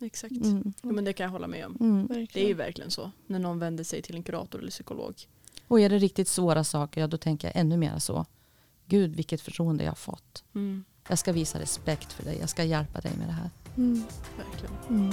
[0.00, 0.32] Exakt.
[0.32, 0.72] Mm.
[0.82, 1.76] Ja, men det kan jag hålla med om.
[1.80, 2.26] Mm.
[2.32, 2.90] Det är ju Verkligen.
[2.90, 3.10] så.
[3.26, 5.14] När någon vänder sig till en kurator eller psykolog.
[5.68, 8.26] Och är det riktigt svåra saker, ja, då tänker jag ännu mer så.
[8.86, 10.44] Gud, vilket förtroende jag har fått.
[10.54, 12.38] Mm, Jag ska visa respekt för dig.
[12.40, 13.50] Jag ska hjälpa dig med det här.
[13.76, 14.02] Mm.
[14.36, 15.12] verkligen.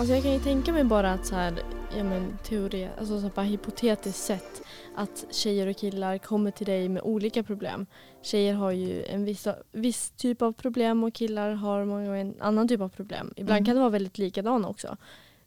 [0.00, 1.62] Alltså jag kan ju tänka mig bara att så här,
[1.96, 4.62] ja men teori, alltså så bara hypotetiskt sett
[4.96, 7.86] att tjejer och killar kommer till dig med olika problem.
[8.22, 12.68] Tjejer har ju en viss, viss typ av problem och killar har många en annan
[12.68, 13.32] typ av problem.
[13.36, 13.64] Ibland Mm.
[13.64, 14.96] kan det vara väldigt likadana också.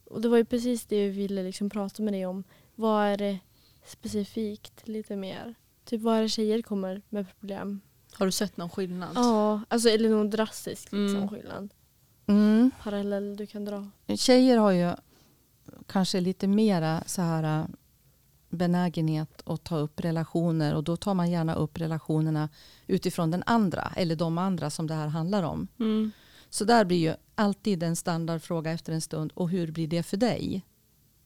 [0.06, 2.44] Och det var ju precis det vi ville liksom prata med dig om.
[2.76, 3.40] Vad är det
[3.86, 5.56] specifikt lite mer?
[5.86, 7.82] Typ vad är det tjejer kommer med problem?
[8.14, 9.10] Har du sett någon skillnad?
[9.16, 11.30] Ja, alltså eller någon drastisk liksom, Mm.
[11.30, 11.70] skillnad.
[12.28, 12.72] Mm.
[12.84, 13.90] Parallell du kan dra.
[14.16, 14.92] Tjejer har ju
[15.88, 17.66] kanske lite mera så här äh,
[18.50, 22.50] benägenhet att ta upp relationer och då tar man gärna upp relationerna
[22.88, 25.68] utifrån den andra eller de andra som det här handlar om.
[25.80, 26.12] Mm.
[26.50, 30.18] Så där blir ju alltid en standardfråga efter en stund och hur blir det för
[30.18, 30.66] dig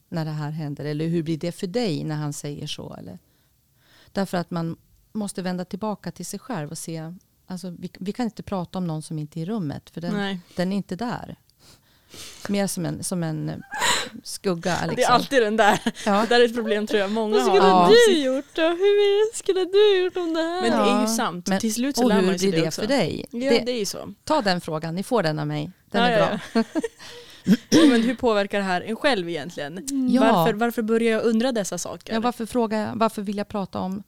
[0.10, 3.19] när det här händer eller hur blir det för dig när han säger så eller
[4.12, 4.77] därför att man
[5.12, 7.13] måste vända tillbaka till sig själv och se
[7.47, 10.39] Alltså, vi, vi kan inte prata om någon som inte är i rummet, för den,
[10.55, 11.36] den är inte där.
[12.49, 13.55] Mer som en, som en eh,
[14.23, 14.73] skugga.
[14.81, 14.95] Liksom.
[14.95, 15.79] Det är alltid den där.
[16.05, 16.21] ja.
[16.21, 17.89] Det där är ett problem tror jag många Vad skulle har.
[17.91, 17.95] Ja.
[18.07, 18.62] du gjort då?
[18.62, 20.62] Hur skulle du gjort om det här?
[20.62, 21.47] Men det är ju sant.
[21.47, 22.81] men- Till slut så Och lär man sig blir det, det också.
[22.81, 23.25] för dig?
[23.31, 24.13] Ja, det, det är ju så.
[24.23, 25.71] Ta den frågan, ni får den av mig.
[25.91, 26.39] Den Ja, är ja, bra.
[26.53, 26.63] ja.
[27.89, 29.86] men hur påverkar det här en själv egentligen?
[30.12, 30.21] Ja.
[30.33, 32.13] Varför, varför börjar jag undra dessa saker?
[32.13, 34.03] Ja, varför, frågar jag, varför vill jag prata om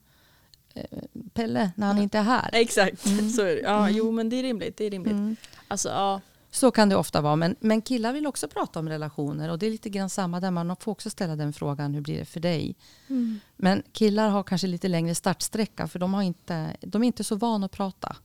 [1.34, 2.49] Pelle när han inte är här?
[2.53, 3.29] Exakt, Mm.
[3.29, 3.41] så.
[3.41, 3.95] Ja, Mm.
[3.97, 4.77] jo men det är rimligt.
[4.77, 5.12] Det är rimligt.
[5.13, 5.36] Mm.
[5.67, 6.21] Alltså, ja.
[6.51, 7.36] Så kan det ofta vara.
[7.36, 9.49] Men, men killar vill också prata om relationer.
[9.49, 10.51] Och det är lite grann samma där.
[10.51, 12.75] Man får också ställa den frågan, hur blir det för dig?
[13.08, 13.39] Mm.
[13.55, 15.88] Men killar har kanske lite längre startsträcka.
[15.88, 18.15] För de, har inte, de är inte så vana att prata.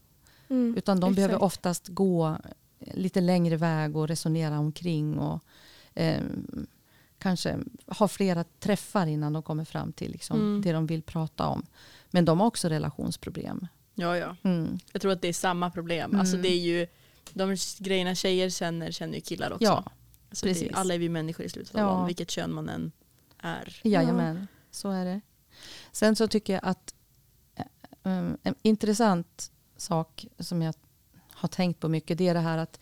[0.49, 0.75] Mm.
[0.77, 1.15] Utan de Exakt.
[1.15, 2.37] behöver oftast gå
[2.79, 5.19] lite längre väg och resonera omkring.
[5.19, 5.43] Och
[5.93, 6.21] eh,
[7.19, 10.61] kanske ha flera träffar innan de kommer fram till liksom, Mm.
[10.61, 11.65] det de vill prata om.
[12.15, 13.67] Men de har också relationsproblem.
[13.95, 14.35] ja, ja.
[14.43, 14.79] Mm.
[14.93, 16.09] Jag tror att det är samma problem.
[16.11, 16.19] Mm.
[16.19, 16.87] Alltså det är ju
[17.33, 19.63] de grejerna tjejer känner, känner ju killar också.
[19.65, 19.83] Ja,
[20.29, 20.71] alltså det, precis.
[20.73, 21.87] alla är vi människor i slutet av Ja.
[21.87, 22.91] dagen, vilket kön man än
[23.39, 23.79] är.
[23.83, 25.21] Jajamän, så är det.
[25.91, 26.93] Sen så tycker jag att
[28.03, 30.73] um, en intressant sak som jag
[31.31, 32.79] har tänkt på mycket det är det här att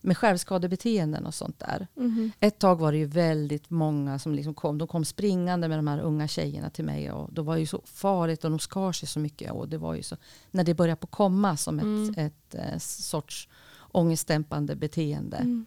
[0.00, 1.86] med självskadebeteenden och sånt där.
[1.94, 2.32] Mhm.
[2.40, 4.78] Ett tag var det ju väldigt många som liksom kom.
[4.78, 7.10] De kom springande med de här unga tjejerna till mig.
[7.12, 9.52] Och det var ju så farligt och de skar sig så mycket.
[9.52, 10.16] Och det var ju så,
[10.50, 12.14] när det började på komma som ett, Mm.
[12.16, 13.48] ett, eh, sorts
[13.92, 15.36] ångestdämpande beteende.
[15.36, 15.66] Mm.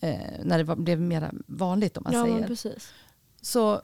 [0.00, 2.46] Eh, när det var, blev mer vanligt om man Ja säger.
[2.46, 2.92] precis.
[3.40, 3.80] Så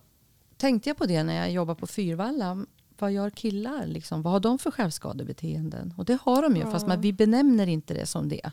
[0.57, 2.67] tänkte jag på det när jag jobbade på Fyrvalla.
[2.99, 3.87] Vad gör killar?
[3.87, 4.23] Liksom?
[4.23, 5.95] Vad har de för självskadebeteenden?
[5.97, 6.71] Och det har de ju, Ja.
[6.71, 8.51] fast man, vi benämner inte det som det.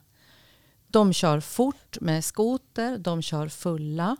[0.87, 4.17] De kör fort med skoter, de kör fulla.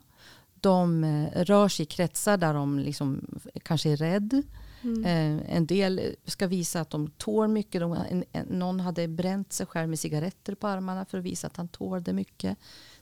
[0.61, 4.43] De eh, rör sig i kretsar där de liksom kanske är rädd.
[4.81, 5.05] Mm.
[5.05, 7.81] Eh, en del ska visa att de tål mycket.
[7.81, 11.47] De, en, en, någon hade bränt sig själv med cigaretter på armarna för att visa
[11.47, 12.57] att han tålde mycket.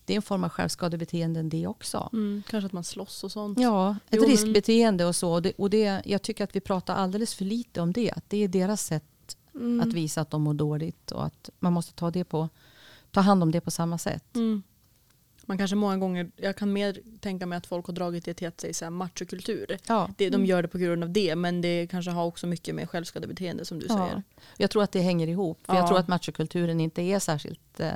[0.05, 2.09] Det är en form av självskadebeteenden det också.
[2.13, 2.43] Mm.
[2.47, 3.59] Kanske att man slåss och sånt.
[3.59, 5.31] Ja, ett Jo, riskbeteende och så.
[5.31, 8.11] Och det, och det, jag tycker att vi pratar alldeles för lite om det.
[8.11, 9.03] Att det är deras sätt
[9.55, 9.87] Mm.
[9.87, 12.49] att visa att de mår dåligt och att man måste ta, det på,
[13.15, 14.35] ta hand om det på samma sätt.
[14.35, 14.63] Mm.
[15.47, 18.47] Man kanske många gånger, jag kan mer tänka mig att folk har dragit det till
[18.47, 19.77] att säga så här machokultur.
[19.87, 20.45] Ja, Det, de Mm.
[20.47, 23.79] gör det på grund av det men det kanske har också mycket med självskadebeteende som
[23.79, 23.97] du ja.
[23.97, 24.23] säger.
[24.57, 25.59] Jag tror att det hänger ihop.
[25.65, 25.79] För Ja.
[25.79, 27.89] Jag tror att machokulturen inte är särskilt eh,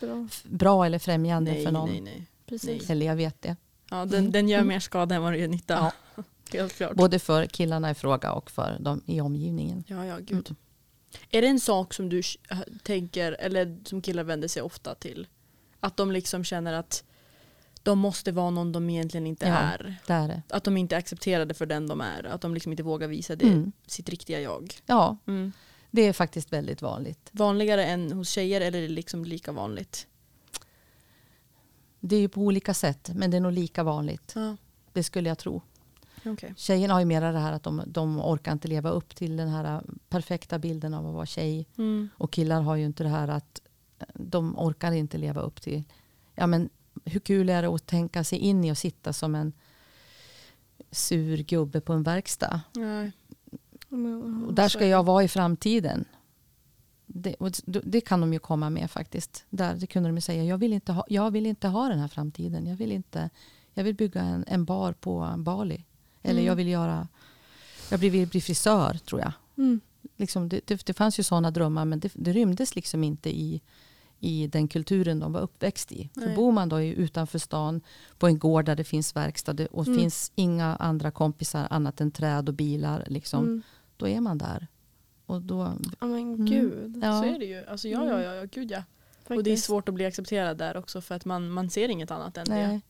[0.00, 0.28] Bra.
[0.44, 1.88] bra eller främjande Nej, för någon.
[1.90, 2.26] nej, nej.
[2.46, 2.90] Precis.
[2.90, 3.56] Eller jag vet det.
[3.90, 5.92] Ja, den, den gör mer skada än vad den gör nytta.
[6.52, 6.94] Helt klart.
[6.94, 9.84] Både för killarna i fråga och för de i omgivningen.
[9.86, 10.30] Ja, ja, gud.
[10.32, 10.56] Mm.
[11.30, 12.18] Är det en sak som du
[12.50, 15.26] äh, tänker, eller som killar vänder sig ofta till?
[15.80, 17.04] Att de liksom känner att
[17.82, 19.54] de måste vara någon de egentligen inte Ja.
[19.56, 19.96] är.
[20.06, 20.42] Det är det.
[20.48, 22.24] Att de inte är accepterade för den de är.
[22.24, 23.72] Att de liksom inte vågar visa det, Mm.
[23.86, 24.74] sitt riktiga jag.
[24.86, 25.52] Ja, Mm.
[25.90, 27.28] det är faktiskt väldigt vanligt.
[27.32, 30.06] Vanligare än hos tjejer eller är det liksom lika vanligt?
[32.00, 34.32] Det är ju på olika sätt, men det är nog lika vanligt.
[34.34, 34.56] Ja,
[34.92, 35.62] Det skulle jag tro.
[36.26, 36.54] Okej.
[36.56, 39.48] Tjejerna har ju mera det här att de, de orkar inte leva upp till den
[39.48, 41.66] här perfekta bilden av att vara tjej.
[41.78, 42.08] Mm.
[42.14, 43.60] Och killar har ju inte det här att
[44.14, 45.84] de orkar inte leva upp till.
[46.34, 46.68] Ja, men
[47.04, 49.52] hur kul är det att tänka sig in i och sitta som en
[50.90, 52.60] sur gubbe på en verkstad.
[52.72, 53.12] Nej.
[54.46, 56.04] Och där ska jag vara i framtiden.
[57.06, 59.44] Det, och det kan de ju komma med faktiskt.
[59.50, 60.44] Där, det kunde de ju säga.
[60.44, 62.66] Jag vill, inte ha, jag vill inte ha den här framtiden.
[62.66, 63.30] Jag vill, inte,
[63.74, 65.84] jag vill bygga en, en bar på Bali.
[66.24, 66.44] Eller Mm.
[66.46, 67.08] jag vill göra...
[67.90, 69.32] Jag vill bli frisör, tror jag.
[69.58, 69.80] Mm.
[70.16, 73.60] Liksom, det, det, det fanns ju sådana drömmar, men det, det rymdes liksom inte i,
[74.20, 76.10] i den kulturen de var uppväxt i.
[76.14, 76.36] För Nej.
[76.36, 77.80] bor man då i- utanför stan
[78.18, 79.98] på en gård där det finns verkstad och Mm.
[79.98, 83.62] finns inga andra kompisar annat än träd och bilar, liksom, Mm.
[83.96, 84.66] då är man där.
[85.26, 86.46] Och då, Ja men Mm.
[86.46, 87.00] gud.
[87.04, 87.22] Ja.
[87.22, 87.66] Så är det ju.
[87.66, 88.78] Alltså, ja, ja, ja, ja, gud ja.
[88.78, 89.64] Och det är Faktiskt.
[89.64, 92.66] svårt att bli accepterad där också för att man, man ser inget annat än nej,
[92.66, 92.80] Det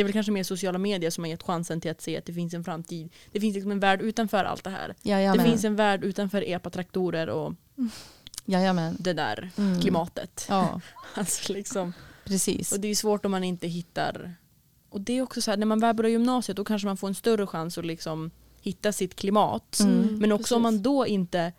[0.00, 2.32] är väl kanske mer sociala medier som har gett chansen till att se att det
[2.32, 3.08] finns en framtid.
[3.32, 4.94] Det finns liksom en värld utanför allt det här.
[5.02, 7.54] jajamän, Det finns en värld utanför epatraktorer och
[8.44, 8.96] jajamän.
[9.00, 9.80] det där Mm.
[9.80, 10.46] klimatet.
[10.48, 10.80] Ja,
[11.14, 11.92] Alltså liksom.
[12.24, 12.72] precis.
[12.72, 14.34] Och det är svårt om man inte hittar.
[14.90, 17.08] Och det är också så här, när man väl börjar gymnasiet då kanske man får
[17.08, 19.80] en större chans att liksom hitta sitt klimat.
[19.80, 20.18] Mm.
[20.18, 20.74] Men också om precis.
[20.74, 21.52] man då inte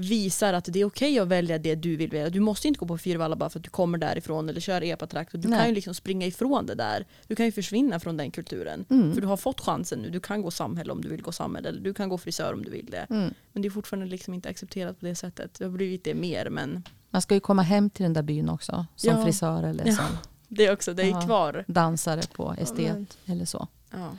[0.00, 2.30] visar att det är okej att välja det du vill välja.
[2.30, 5.32] Du måste inte gå på Fyrvalla bara för att du kommer därifrån eller kör epatrakt.
[5.32, 5.58] Du Nej.
[5.58, 7.06] kan ju liksom springa ifrån det där.
[7.26, 8.84] Du kan ju försvinna från den kulturen.
[8.90, 9.14] Mm.
[9.14, 10.10] För du har fått chansen nu.
[10.10, 11.68] Du kan gå samhälle om du vill gå samhälle.
[11.68, 13.06] Eller du kan gå frisör om du vill det.
[13.10, 13.34] Mm.
[13.52, 15.54] Men det är fortfarande liksom inte accepterat på det sättet.
[15.58, 18.48] Det har blivit det mer men Man ska ju komma hem till den där byn
[18.48, 19.24] också, som Ja.
[19.24, 19.94] frisör eller Ja.
[19.94, 20.04] som
[20.48, 21.20] det är också, det är Ja.
[21.20, 21.64] kvar.
[21.68, 23.68] dansare på estet men- eller så.
[23.90, 24.10] Ja,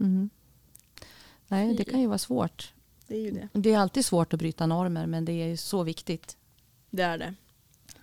[0.00, 0.30] Mm.
[1.48, 2.72] Nej, det kan ju vara svårt.
[3.06, 3.48] Det är ju det.
[3.52, 6.36] Det är alltid svårt att bryta normer, men det är ju så viktigt.
[6.90, 7.34] Det är det.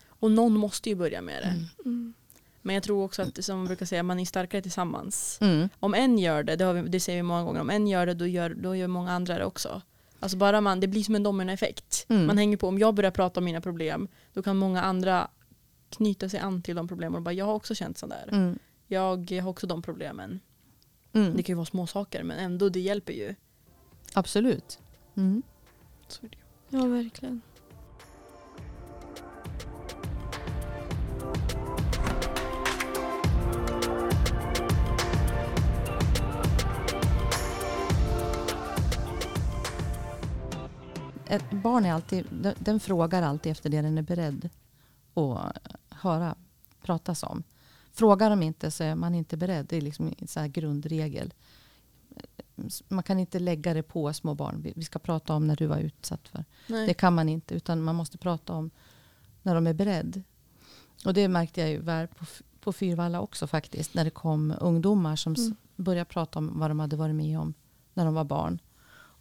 [0.07, 1.47] Och någon måste ju börja med det.
[1.47, 1.65] Mm.
[1.85, 2.13] Mm.
[2.61, 5.37] Men jag tror också att som man brukar säga, man är starkare tillsammans.
[5.41, 5.69] Mm.
[5.79, 8.05] Om en gör det, det, har vi, det säger vi många gånger, om en gör
[8.05, 9.81] det då gör, då gör många andra det också.
[10.19, 12.05] Alltså bara man, det blir som en dominoeffekt.
[12.09, 12.25] Mm.
[12.25, 15.27] Man hänger på, om jag börjar prata om mina problem, då kan många andra
[15.89, 18.29] knyta sig an till de problemen och bara jag har också känt sådär.
[18.31, 18.59] Mm.
[18.87, 20.39] Jag har också de problemen.
[21.13, 21.37] Mm.
[21.37, 23.35] Det kan ju vara små saker men ändå det hjälper ju.
[24.13, 24.79] Absolut.
[25.15, 25.43] Mm.
[26.07, 26.37] Så är det.
[26.77, 27.41] Ja, verkligen.
[41.27, 44.49] Ett barn är alltid, den- den frågar alltid efter det den är beredd
[45.13, 45.57] att
[45.89, 46.35] höra
[46.81, 47.43] pratas om.
[47.91, 49.65] Frågar de inte så är man inte beredd.
[49.69, 51.33] Det är liksom en så här grundregel.
[52.87, 54.61] Man kan inte lägga det på små barn.
[54.75, 56.45] Vi- ska prata om när du var utsatt för.
[56.67, 56.87] Nej.
[56.87, 57.55] Det kan man inte.
[57.55, 58.69] Utan man måste prata om
[59.41, 60.23] när de är beredd.
[61.05, 62.25] Och det märkte jag ju väl på,
[62.59, 63.93] på Fyrvalla också faktiskt.
[63.93, 65.55] När det kom ungdomar som Mm.
[65.75, 67.53] började prata om vad de hade varit med om
[67.93, 68.59] när de var barn.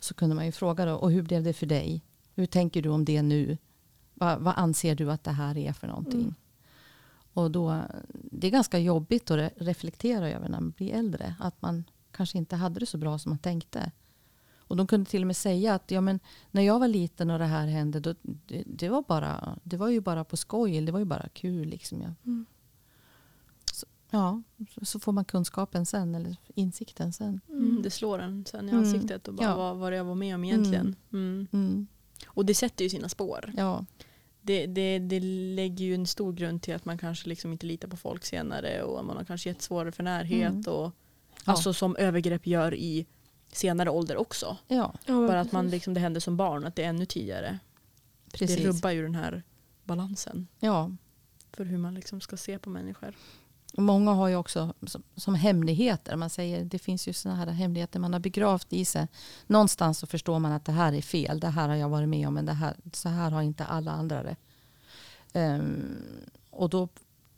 [0.00, 2.02] Så kunde man ju fråga då, och hur blev det för dig?
[2.34, 3.58] Hur tänker du om det nu?
[4.14, 6.20] Va, vad anser du att det här är för någonting?
[6.20, 6.34] Mm.
[7.34, 7.80] Och då,
[8.14, 11.34] det är ganska jobbigt att re- reflektera över när man blir äldre.
[11.40, 13.92] Att man kanske inte hade det så bra som man tänkte.
[14.56, 16.20] Och de kunde till och med säga att ja, men
[16.50, 19.88] när jag var liten och det här hände, då, det, det, var bara, det var
[19.88, 20.80] ju bara på skoj.
[20.80, 21.68] Det var ju bara kul.
[21.68, 22.14] Liksom, ja.
[22.26, 22.46] Mm.
[23.72, 24.42] Så, ja,
[24.82, 27.40] så- får man kunskapen sen, eller insikten sen.
[27.48, 28.84] Mm, det slår en sen i Mm.
[28.84, 29.56] ansiktet och bara Ja.
[29.56, 30.96] vad, vad det jag var med om egentligen.
[31.12, 31.46] Mm.
[31.52, 31.86] Mm.
[32.26, 33.52] Och det sätter ju sina spår.
[33.56, 33.84] Ja,
[34.44, 35.20] Det, det, det
[35.54, 38.82] lägger ju en stor grund till att man kanske liksom inte litar på folk senare
[38.82, 40.52] och man har kanske gett svårare för närhet.
[40.66, 40.74] Mm.
[40.74, 40.92] Och.
[41.44, 43.06] Alltså som övergrepp gör i
[43.52, 44.56] senare ålder också.
[44.68, 47.58] ja Bara att man liksom, det händer som barn, att det är ännu tidigare.
[48.32, 48.56] precis.
[48.56, 49.42] Det rubbar ju den här
[49.84, 50.90] balansen Ja.
[51.52, 53.14] för hur man liksom ska se på människor.
[53.74, 56.16] Många har ju också som, som hemligheter.
[56.16, 59.08] Man säger det finns ju såna här hemligheter man har begravt i sig.
[59.46, 61.40] Någonstans så förstår man att det här är fel.
[61.40, 63.90] Det här har jag varit med om men det här, så här har inte alla
[63.92, 64.36] andra det.
[65.32, 65.96] Ehm,
[66.50, 66.88] och då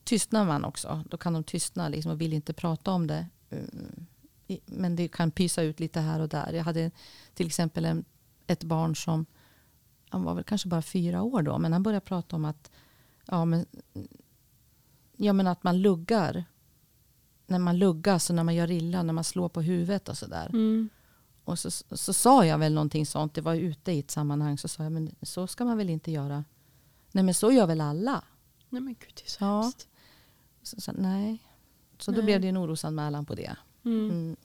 [0.04, 1.04] tystnar man också.
[1.10, 3.26] Då kan de tystna liksom och vill inte prata om det.
[4.46, 6.52] I- men det kan pysa ut lite här och där.
[6.52, 6.90] Jag hade
[7.34, 8.04] till exempel en,
[8.46, 9.26] ett barn som
[10.08, 11.58] han var väl kanske bara fyra år då.
[11.58, 12.70] Men han började prata om att
[13.26, 13.66] ja, men
[15.16, 16.44] Ja men att man luggar.
[17.46, 20.48] När man luggas och när man gör illa, när man slår på huvudet och sådär.
[20.48, 20.88] Mm.
[21.44, 24.68] Och så, så sa jag väl någonting sånt, det var ute i ett sammanhang, så
[24.68, 26.44] sa jag men så ska man väl inte göra.
[27.12, 28.24] Nej men så gör väl alla.
[28.68, 29.62] Nej men gud det är så Ja.
[29.62, 29.88] hemskt.
[30.62, 31.38] Så, så, nej.
[31.98, 32.24] Så då Nej.
[32.24, 33.56] blev det en orosanmälan på det.
[33.84, 34.10] Mm.
[34.10, 34.36] Mm.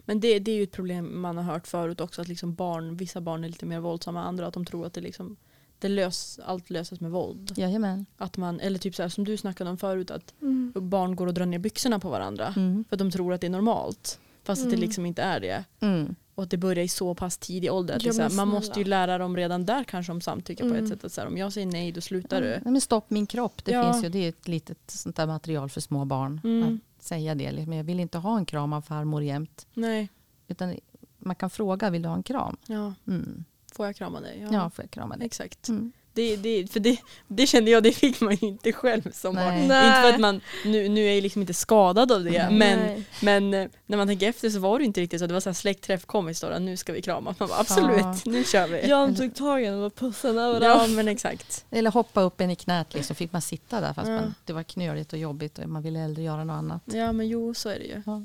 [0.00, 2.96] Men det, det är ju ett problem man har hört förut också att liksom barn,
[2.96, 4.46] vissa barn är lite mer våldsamma än andra.
[4.46, 5.36] Att de tror att det liksom,
[5.78, 7.52] det lös, allt löses med våld.
[7.56, 8.06] Jajamän.
[8.16, 10.72] Att man, eller typ så här, som du snackade om förut att Mm.
[10.74, 12.54] barn går och drar ner byxorna på varandra.
[12.56, 12.84] Mm.
[12.88, 14.20] För att de tror att det är normalt.
[14.44, 14.80] Fast att det Mm.
[14.86, 15.64] liksom inte är det.
[15.80, 16.14] Mm.
[16.34, 17.96] Och att det börjar i så pass tidig ålder.
[17.96, 20.12] Att Ja, det är så här, men man måste ju lära dem redan där kanske
[20.12, 20.84] om samtycke på Mm.
[20.84, 21.04] ett sätt.
[21.04, 22.48] Att så här, om jag säger nej då slutar du.
[22.48, 23.92] Nej, men stopp min kropp, det Ja.
[23.92, 24.08] finns ju.
[24.08, 26.40] Det är ett litet sånt där material för små barn.
[26.44, 26.80] Mm.
[26.98, 27.52] Att säga det.
[27.52, 29.66] liksom, Jag vill inte ha en kram av farmor jämt.
[29.74, 30.08] Nej,
[30.48, 30.74] Utan
[31.18, 32.56] man kan fråga, vill du ha en kram?
[32.66, 32.94] ja.
[33.06, 33.44] Mm.
[33.72, 34.46] får jag krama dig?
[34.52, 35.26] Ja, får jag krama dig?
[35.26, 35.68] Exakt.
[36.16, 36.42] Mm.
[36.42, 36.96] Det, det, för det,
[37.28, 39.58] det kände jag, det fick man ju inte själv som barn.
[39.58, 42.52] Inte för att man, nu, nu är jag liksom inte skadad av det, Nej.
[42.58, 45.26] men, men eh, när man tänker efter så var det inte riktigt så.
[45.26, 47.34] Det var så här släktträff, kom i stora, nu ska vi krama.
[47.38, 48.16] Man bara, absolut, Ja.
[48.24, 48.88] nu kör vi.
[48.88, 50.92] Jan tog tag i och pussade Ja överallt.
[50.92, 51.64] men exakt.
[51.70, 54.14] Eller hoppa upp en i knät liksom, fick man sitta där fast Ja.
[54.16, 56.82] man, det var knöligt och jobbigt och man ville hellre göra något annat.
[56.84, 58.02] Ja men jo så är det ju.
[58.06, 58.22] Ja.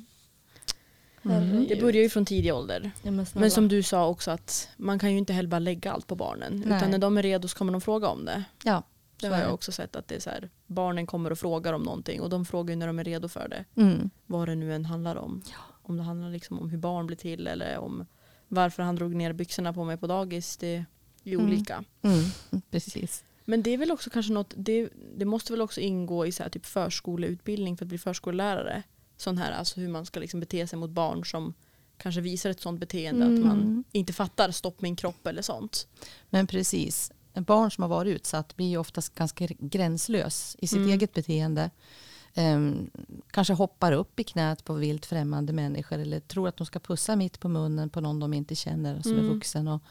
[1.24, 1.70] Herregud.
[1.70, 2.92] Det börjar ju från tidig ålder.
[3.04, 3.26] Ja, men.
[3.34, 6.16] Men som du sa också att man kan ju inte heller bara lägga allt på
[6.16, 6.64] barnen.
[6.66, 6.78] Nej.
[6.78, 8.44] Utan när de är redo så kommer de fråga om det.
[8.64, 8.84] Ja,
[9.22, 11.82] Det har jag också sett att det är så här, barnen kommer och frågar om
[11.82, 13.66] någonting och de frågar ju när de är redo för det.
[13.82, 14.10] Mm.
[14.26, 15.42] Vad det nu än handlar om.
[15.82, 18.06] Om det handlar liksom om hur barn blir till eller om
[18.48, 20.58] varför han drog ner byxorna på mig på dagis.
[20.58, 20.86] Det är
[21.24, 21.46] ju Mm.
[21.46, 21.84] olika.
[22.02, 22.62] Mm.
[22.72, 23.24] Precis.
[23.46, 26.44] Men det är väl också kanske något, det, det måste väl också ingå i så
[26.44, 28.84] här typ förskoleutbildning för att bli förskollärare.
[29.22, 31.54] Sån här, alltså hur man ska liksom bete sig mot barn som
[31.98, 33.84] kanske visar ett sånt beteende att man Mm.
[33.92, 35.88] inte fattar stopp min kropp eller sånt.
[36.30, 40.78] Men precis, en barn som har varit utsatt blir ju oftast ganska gränslös i sitt
[40.78, 40.90] Mm.
[40.90, 41.70] eget beteende.
[42.34, 42.90] Ehm,
[43.32, 47.16] kanske hoppar upp i knät på vilt främmande människor eller tror att de ska pussa
[47.16, 49.34] mitt på munnen på någon de inte känner som är Mm.
[49.34, 49.68] vuxen.
[49.68, 49.82] Och,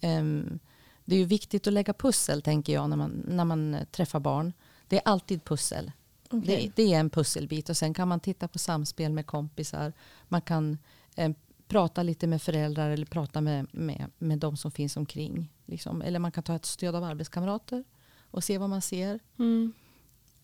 [0.00, 0.58] ehm,
[1.04, 4.52] det är ju viktigt att lägga pussel tänker jag när man, när man träffar barn.
[4.88, 5.92] Det är alltid pussel.
[6.32, 6.72] Okej.
[6.76, 9.92] Det, det är en pusselbit och sen kan man titta på samspel med kompisar.
[10.28, 10.78] Man kan
[11.16, 11.32] eh,
[11.68, 15.52] prata lite med föräldrar eller prata med, med, med de som finns omkring.
[15.66, 16.02] Liksom.
[16.02, 17.84] Eller man kan ta ett stöd av arbetskamrater.
[18.30, 19.20] och se vad man ser.
[19.38, 19.72] Mm.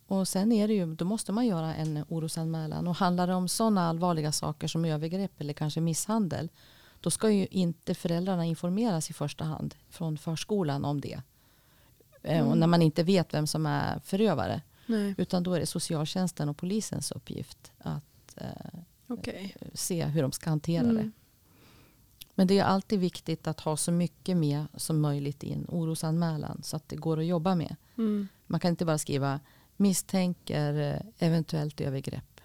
[0.07, 2.89] Och sen är det ju, då måste man göra en orosanmälan.
[2.89, 6.49] Och handlar det om sådana allvarliga saker som övergrepp eller kanske misshandel,
[7.01, 11.21] då ska ju inte föräldrarna informeras i första hand från förskolan om det.
[12.23, 12.59] Eh, Och Mm.
[12.59, 14.63] när man inte vet vem som är förövare.
[14.89, 19.57] Nej, Utan då är det socialtjänsten och polisens uppgift att eh, okej.
[19.75, 20.97] se hur de ska hantera Mm.
[20.97, 21.11] det.
[22.35, 26.61] Men det är alltid viktigt att ha så mycket med som möjligt i en orosanmälan
[26.63, 27.77] så att det går att jobba med.
[27.99, 28.29] Mm.
[28.47, 29.41] Man kan inte bara skriva
[29.77, 32.41] misstänker eh, eventuellt övergrepp.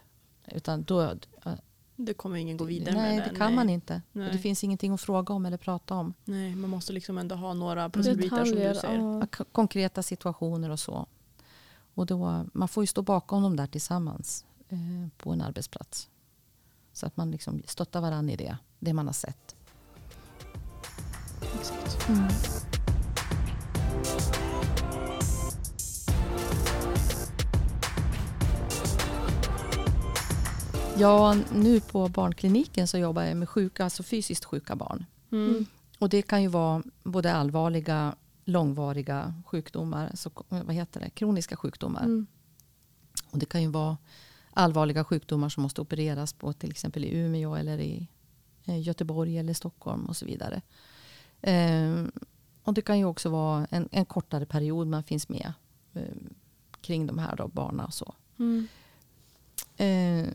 [0.52, 1.54] Utan då, eh,
[1.96, 4.02] Det kommer ingen gå vidare nej, med det kan man inte.
[4.12, 4.30] Och Nej.
[4.32, 6.14] det finns ingenting att fråga om eller prata om.
[6.26, 9.00] Nej, man måste liksom ändå ha några pusselbitar som du säger.
[9.40, 9.46] Ja.
[9.52, 11.08] Konkreta situationer och så.
[11.94, 16.10] Och då, man får ju stå bakom dem där tillsammans eh, på en arbetsplats.
[16.94, 19.56] Så att man liksom stöttar varandra i det, det man har sett.
[21.60, 22.00] Exakt.
[30.98, 35.06] Ja, nu på barnkliniken så jobbar jag med sjuka, alltså fysiskt sjuka barn.
[35.32, 35.66] Mm.
[36.00, 42.04] Och det kan ju vara både allvarliga, långvariga sjukdomar, alltså, vad heter det, kroniska sjukdomar.
[42.04, 42.28] Mm.
[43.30, 43.98] Och det kan ju vara
[44.54, 48.08] allvarliga sjukdomar som måste opereras på till exempel i Umeå eller i
[48.66, 50.62] eh, Göteborg eller Stockholm och så vidare.
[51.42, 52.06] Eh,
[52.64, 55.54] och det kan ju också vara en, en kortare period man finns med
[55.94, 56.02] eh,
[56.82, 58.14] kring de här då, barnen och så.
[58.40, 58.68] Mm.
[59.78, 60.34] Eh,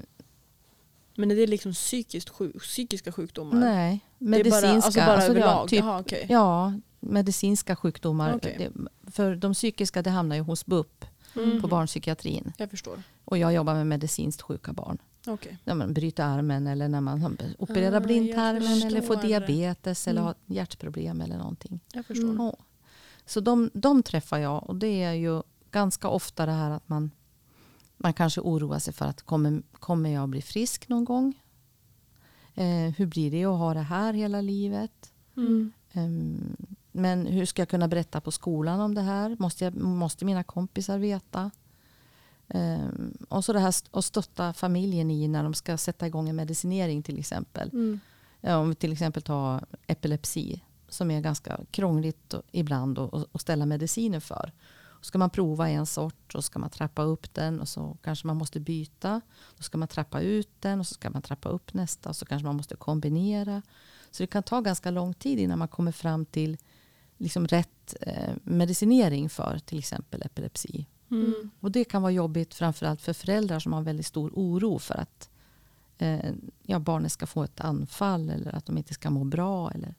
[1.14, 3.60] Men är det liksom psykiskt sjuk, psykiska sjukdomar?
[3.60, 4.60] nej, det är medicinska.
[4.60, 5.68] bara, alltså bara alltså, ja, överlag?
[5.68, 6.26] typ, Jaha, okej.
[6.28, 8.38] ja, medicinska sjukdomar.
[8.42, 8.70] Det,
[9.10, 11.04] för de psykiska det hamnar ju hos BUP
[11.36, 11.60] Mm.
[11.62, 12.52] på barnpsykiatrin.
[12.56, 13.02] Jag förstår.
[13.24, 14.98] Och jag jobbar med medicinskt sjuka barn.
[15.26, 15.58] Okej.
[15.64, 20.26] När man bryter armen eller när man opererar Ah, blindtarmen eller får diabetes eller Mm.
[20.26, 21.80] har hjärtproblem eller någonting.
[21.92, 22.30] Jag förstår.
[22.30, 22.52] Mm.
[23.26, 27.10] Så de, de träffar jag och det är ju ganska ofta det här att man,
[27.96, 31.40] man kanske oroar sig för att kommer, kommer jag bli frisk någon gång?
[32.54, 35.12] Eh, hur blir det att ha det här hela livet?
[35.36, 35.72] Mm.
[35.92, 36.56] Ehm,
[36.98, 39.36] men hur ska jag kunna berätta på skolan om det här?
[39.38, 41.50] Måste, jag, måste mina kompisar veta?
[42.48, 46.36] Ehm, och så det här att stötta familjen i när de ska sätta igång en
[46.36, 47.70] medicinering till exempel.
[47.72, 48.00] Mm.
[48.42, 54.20] Om vi till exempel tar epilepsi som är ganska krångligt och- ibland att ställa mediciner
[54.20, 54.52] för.
[55.00, 58.36] Ska man prova en sort och ska man trappa upp den och så kanske man
[58.36, 59.20] måste byta.
[59.56, 62.26] Då ska man trappa ut den och så ska man trappa upp nästa och så
[62.26, 63.62] kanske man måste kombinera.
[64.10, 66.56] Så det kan ta ganska lång tid innan man kommer fram till
[67.18, 70.86] liksom rätt eh, medicinering för till exempel epilepsi.
[71.10, 71.50] Mm.
[71.60, 75.30] Och det kan vara jobbigt framförallt för föräldrar som har väldigt stor oro för att
[75.98, 79.70] eh, ja, barnet ska få ett anfall eller att de inte ska må bra.
[79.70, 79.94] Eller.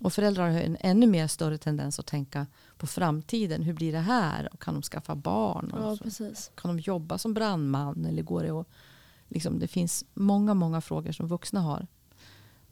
[0.00, 3.62] Och föräldrar har en ännu mer större tendens att tänka på framtiden.
[3.62, 4.48] Hur blir det här?
[4.52, 5.70] Och kan de skaffa barn?
[5.70, 6.50] Och Ja, så, precis.
[6.54, 8.04] kan de jobba som brandman?
[8.04, 8.68] Eller går det att,
[9.28, 11.86] liksom, det finns många, många frågor som vuxna har.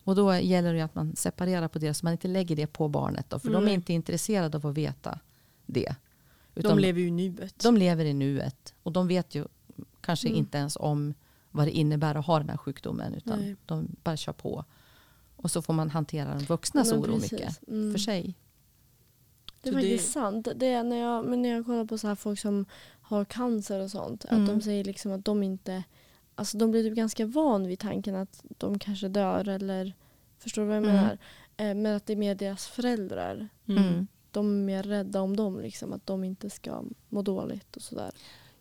[0.05, 2.89] Och då gäller det att man separerar på det så man inte lägger det på
[2.89, 3.31] barnet.
[3.31, 3.75] Då, för de är Nej.
[3.75, 5.19] inte intresserade av att veta
[5.67, 5.95] det.
[6.55, 7.59] De lever ju i nuet.
[7.59, 9.45] De lever i nuet och de vet ju
[10.01, 10.39] kanske Mm.
[10.39, 11.15] inte ens om
[11.51, 13.57] vad det innebär att ha den här sjukdomen utan Nej.
[13.67, 14.65] de bara kör på.
[15.37, 17.93] Och så får man hantera den vuxnas oro mycket Mm.
[17.93, 18.35] för sig.
[19.63, 20.49] Det är Så det- faktiskt sant.
[20.57, 22.65] Det är när jag, men när jag kollar på så här folk som
[23.01, 24.25] har cancer och sånt.
[24.25, 24.43] Mm.
[24.43, 25.83] Att de säger liksom att de inte...
[26.35, 29.93] Alltså de blir typ ganska van vid tanken att de kanske dör eller...
[30.39, 30.97] Förstår du vad jag Mm.
[30.97, 31.19] menar?
[31.57, 33.49] Eh, men att det är mer deras föräldrar.
[33.69, 33.85] Mm.
[33.85, 34.07] Mm.
[34.31, 35.61] De är mer rädda om dem.
[35.61, 38.11] Liksom, att de inte ska må dåligt och sådär.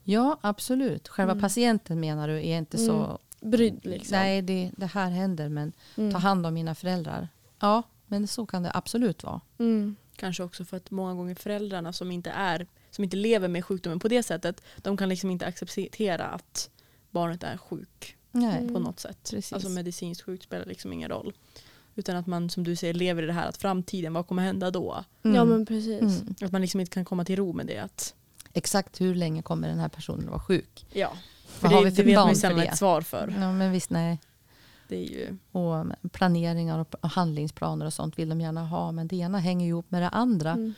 [0.04, 1.08] Ja, absolut.
[1.08, 1.42] Själva Mm.
[1.42, 3.20] patienten menar du är inte så...
[3.44, 4.18] Brydd liksom.
[4.18, 6.12] Nej, det, det här händer men Mm.
[6.14, 7.28] ta hand om mina föräldrar.
[7.60, 9.42] Ja, men så kan det absolut vara.
[9.58, 9.96] Mm.
[10.16, 14.00] Kanske också för att många gånger föräldrarna som inte är som inte lever med sjukdomen
[14.00, 16.70] på det sättet de kan liksom inte acceptera att
[17.12, 18.58] barnet är sjuk Nej.
[18.62, 18.74] Mm.
[18.74, 19.28] på något sätt.
[19.32, 19.54] Precis.
[19.54, 21.34] Alltså medicinskt sjukt spelar liksom ingen roll.
[21.96, 24.72] Utan att man som du säger lever i det här att framtiden, vad kommer hända
[24.72, 25.04] då?
[25.24, 25.36] Mm.
[25.36, 26.02] Ja men precis.
[26.22, 26.36] Mm.
[26.42, 27.78] Att man liksom inte kan komma till ro med det.
[27.78, 28.16] Att,
[28.54, 30.86] Exakt hur länge kommer den här personen vara sjuk?
[30.94, 31.12] ja.
[31.48, 32.66] För Vad det, har vi det för vet man plan ju för sällan det?
[32.66, 33.36] ett svar för.
[33.40, 34.20] Ja, men visst, nej.
[34.88, 38.92] Det är ju, Och planeringar och handlingsplaner och sånt vill de gärna ha.
[38.92, 40.52] Men det ena hänger ihop med det andra.
[40.52, 40.74] Mm.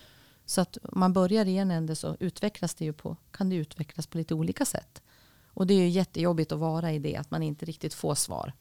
[0.45, 3.55] Så att om man börjar i en ände så utvecklas det ju på, kan det
[3.55, 5.01] utvecklas på lite olika sätt.
[5.53, 8.53] Och det är ju jättejobbigt att vara i det, att man inte riktigt får svar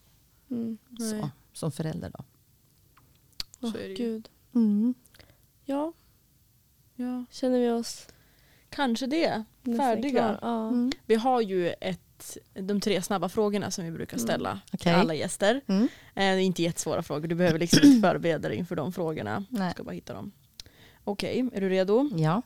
[0.50, 0.78] Mm.
[0.98, 2.10] så, som förälder.
[2.10, 2.24] Då.
[3.60, 3.94] Så Åh, är det ju.
[3.94, 4.28] Gud.
[4.54, 4.94] Mm.
[5.64, 5.92] Ja,
[6.94, 7.24] ja.
[7.30, 8.06] känner vi oss
[8.70, 9.44] Kanske det.
[9.78, 10.38] Färdiga.
[10.42, 10.68] Ja.
[10.68, 10.92] Mm.
[11.06, 14.26] Vi har ju ett, de tre snabba frågorna som vi brukar Mm.
[14.26, 14.92] ställa till Okej.
[14.92, 15.60] alla gäster.
[15.66, 15.82] Mm.
[15.82, 19.44] Eh, Det är inte jättesvåra frågor, du behöver liksom inte förbereda dig inför de frågorna.
[19.50, 19.62] Nej.
[19.62, 20.32] Jag ska bara hitta dem.
[21.04, 22.10] Okej, är du redo?
[22.16, 22.42] Ja.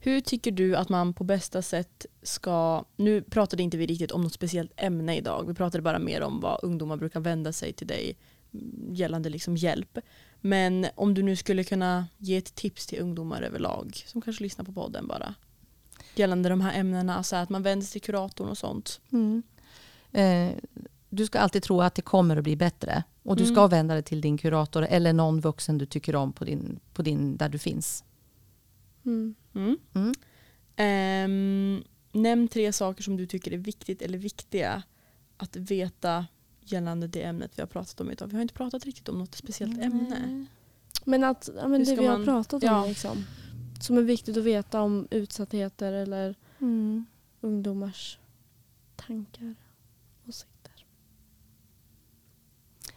[0.00, 4.22] Hur tycker du att man på bästa sätt ska, nu pratade inte vi riktigt om
[4.22, 7.86] något speciellt ämne idag, vi pratade bara mer om vad ungdomar brukar vända sig till
[7.86, 8.16] dig
[8.54, 9.98] mm, gällande liksom hjälp.
[10.40, 14.64] Men om du nu skulle kunna ge ett tips till ungdomar överlag som kanske lyssnar
[14.64, 15.34] på podden bara.
[16.14, 19.00] Gällande de här ämnena, alltså att man vänder sig till kuratorn och sånt.
[19.12, 19.42] Mm.
[20.12, 20.50] Eh,
[21.10, 23.02] du ska alltid tro att det kommer att bli bättre.
[23.22, 23.54] Och du Mm.
[23.54, 27.02] ska vända dig till din kurator eller någon vuxen du tycker om på din, på
[27.02, 28.04] din, där du finns.
[29.54, 29.78] Mm.
[29.94, 30.12] Mm.
[30.76, 34.82] Ehm, nämn tre saker som du tycker är viktigt eller viktiga
[35.36, 36.26] att veta
[36.60, 38.26] gällande det ämnet vi har pratat om idag.
[38.26, 40.46] Vi har inte pratat riktigt om något speciellt ämne.
[41.04, 42.86] Men att ja, men det vi har man- pratat om ja.
[42.86, 43.24] liksom,
[43.80, 47.06] som är viktigt att veta om utsattheter eller Mm.
[47.40, 48.18] ungdomars
[48.96, 49.54] tankar,
[50.28, 50.72] åsikter.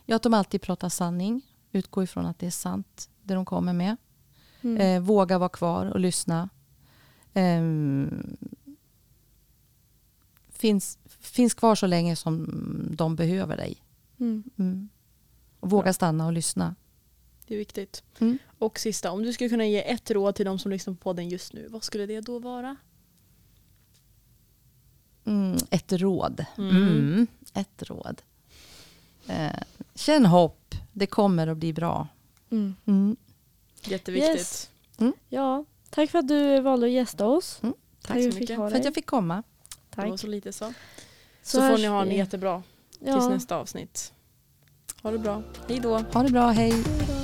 [0.06, 1.42] Ja, att de alltid pratar sanning.
[1.72, 3.98] Utgå ifrån att det är sant, det de kommer med.
[4.62, 4.78] Mm.
[4.78, 6.50] Eh, våga vara kvar och lyssna.
[7.34, 8.38] Ehm,
[10.50, 12.48] finns, finns kvar så länge som
[12.92, 13.84] de behöver dig.
[14.20, 14.44] Mm.
[14.58, 14.90] Mm.
[15.60, 15.94] Våga Bra.
[15.94, 16.76] stanna och lyssna.
[17.48, 18.04] Det är viktigt.
[18.20, 18.38] Mm.
[18.60, 21.30] Och sista, om du skulle kunna ge ett råd till de som lyssnar på podden
[21.30, 22.76] just nu, vad skulle det då vara?
[25.26, 26.46] Mm, ett råd.
[27.54, 28.22] Ett råd.
[29.28, 29.64] Eh,
[29.96, 30.76] känn hopp.
[30.92, 32.08] Det kommer att bli bra.
[32.50, 33.16] Mm.
[33.84, 33.92] Mm.
[33.92, 34.36] Jätteviktigt.
[34.36, 34.70] Yes.
[35.30, 37.60] Ja, tack för att du valde att gästa oss.
[37.64, 38.56] Mm, tack att så mycket.
[38.58, 39.44] För att jag fick komma.
[39.96, 40.20] Det var Tack.
[40.20, 40.74] så lite så.
[41.44, 42.18] Så, Så får ni ha en vi.
[42.18, 42.64] jättebra
[43.00, 43.30] tills Ja.
[43.30, 44.14] nästa avsnitt.
[45.04, 45.44] Ha det bra.
[45.68, 45.98] Hej då.
[45.98, 46.48] Ha det bra.
[46.50, 46.72] Hej.
[46.72, 47.21] Hej då.